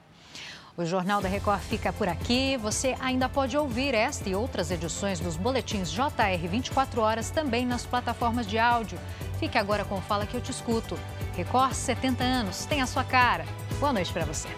O 0.82 0.86
Jornal 0.86 1.22
da 1.22 1.30
Record 1.30 1.62
fica 1.62 1.94
por 1.94 2.10
aqui. 2.10 2.58
Você 2.58 2.96
ainda 3.00 3.30
pode 3.30 3.56
ouvir 3.56 3.94
esta 3.94 4.28
e 4.28 4.34
outras 4.34 4.72
edições 4.72 5.20
dos 5.20 5.38
boletins 5.38 5.92
JR 5.92 6.48
24 6.50 7.02
horas 7.02 7.30
também 7.30 7.68
nas 7.68 7.86
plataformas 7.86 8.48
de 8.48 8.58
áudio. 8.58 8.98
Fique 9.40 9.60
agora 9.60 9.86
com 9.86 10.02
Fala 10.02 10.26
que 10.26 10.36
eu 10.36 10.42
te 10.42 10.50
escuto. 10.50 10.98
Record 11.36 11.74
70 11.74 12.24
anos, 12.24 12.66
tem 12.66 12.82
a 12.82 12.88
sua 12.88 13.04
cara. 13.04 13.46
Boa 13.80 13.94
noite 13.94 14.12
para 14.12 14.26
você. 14.26 14.50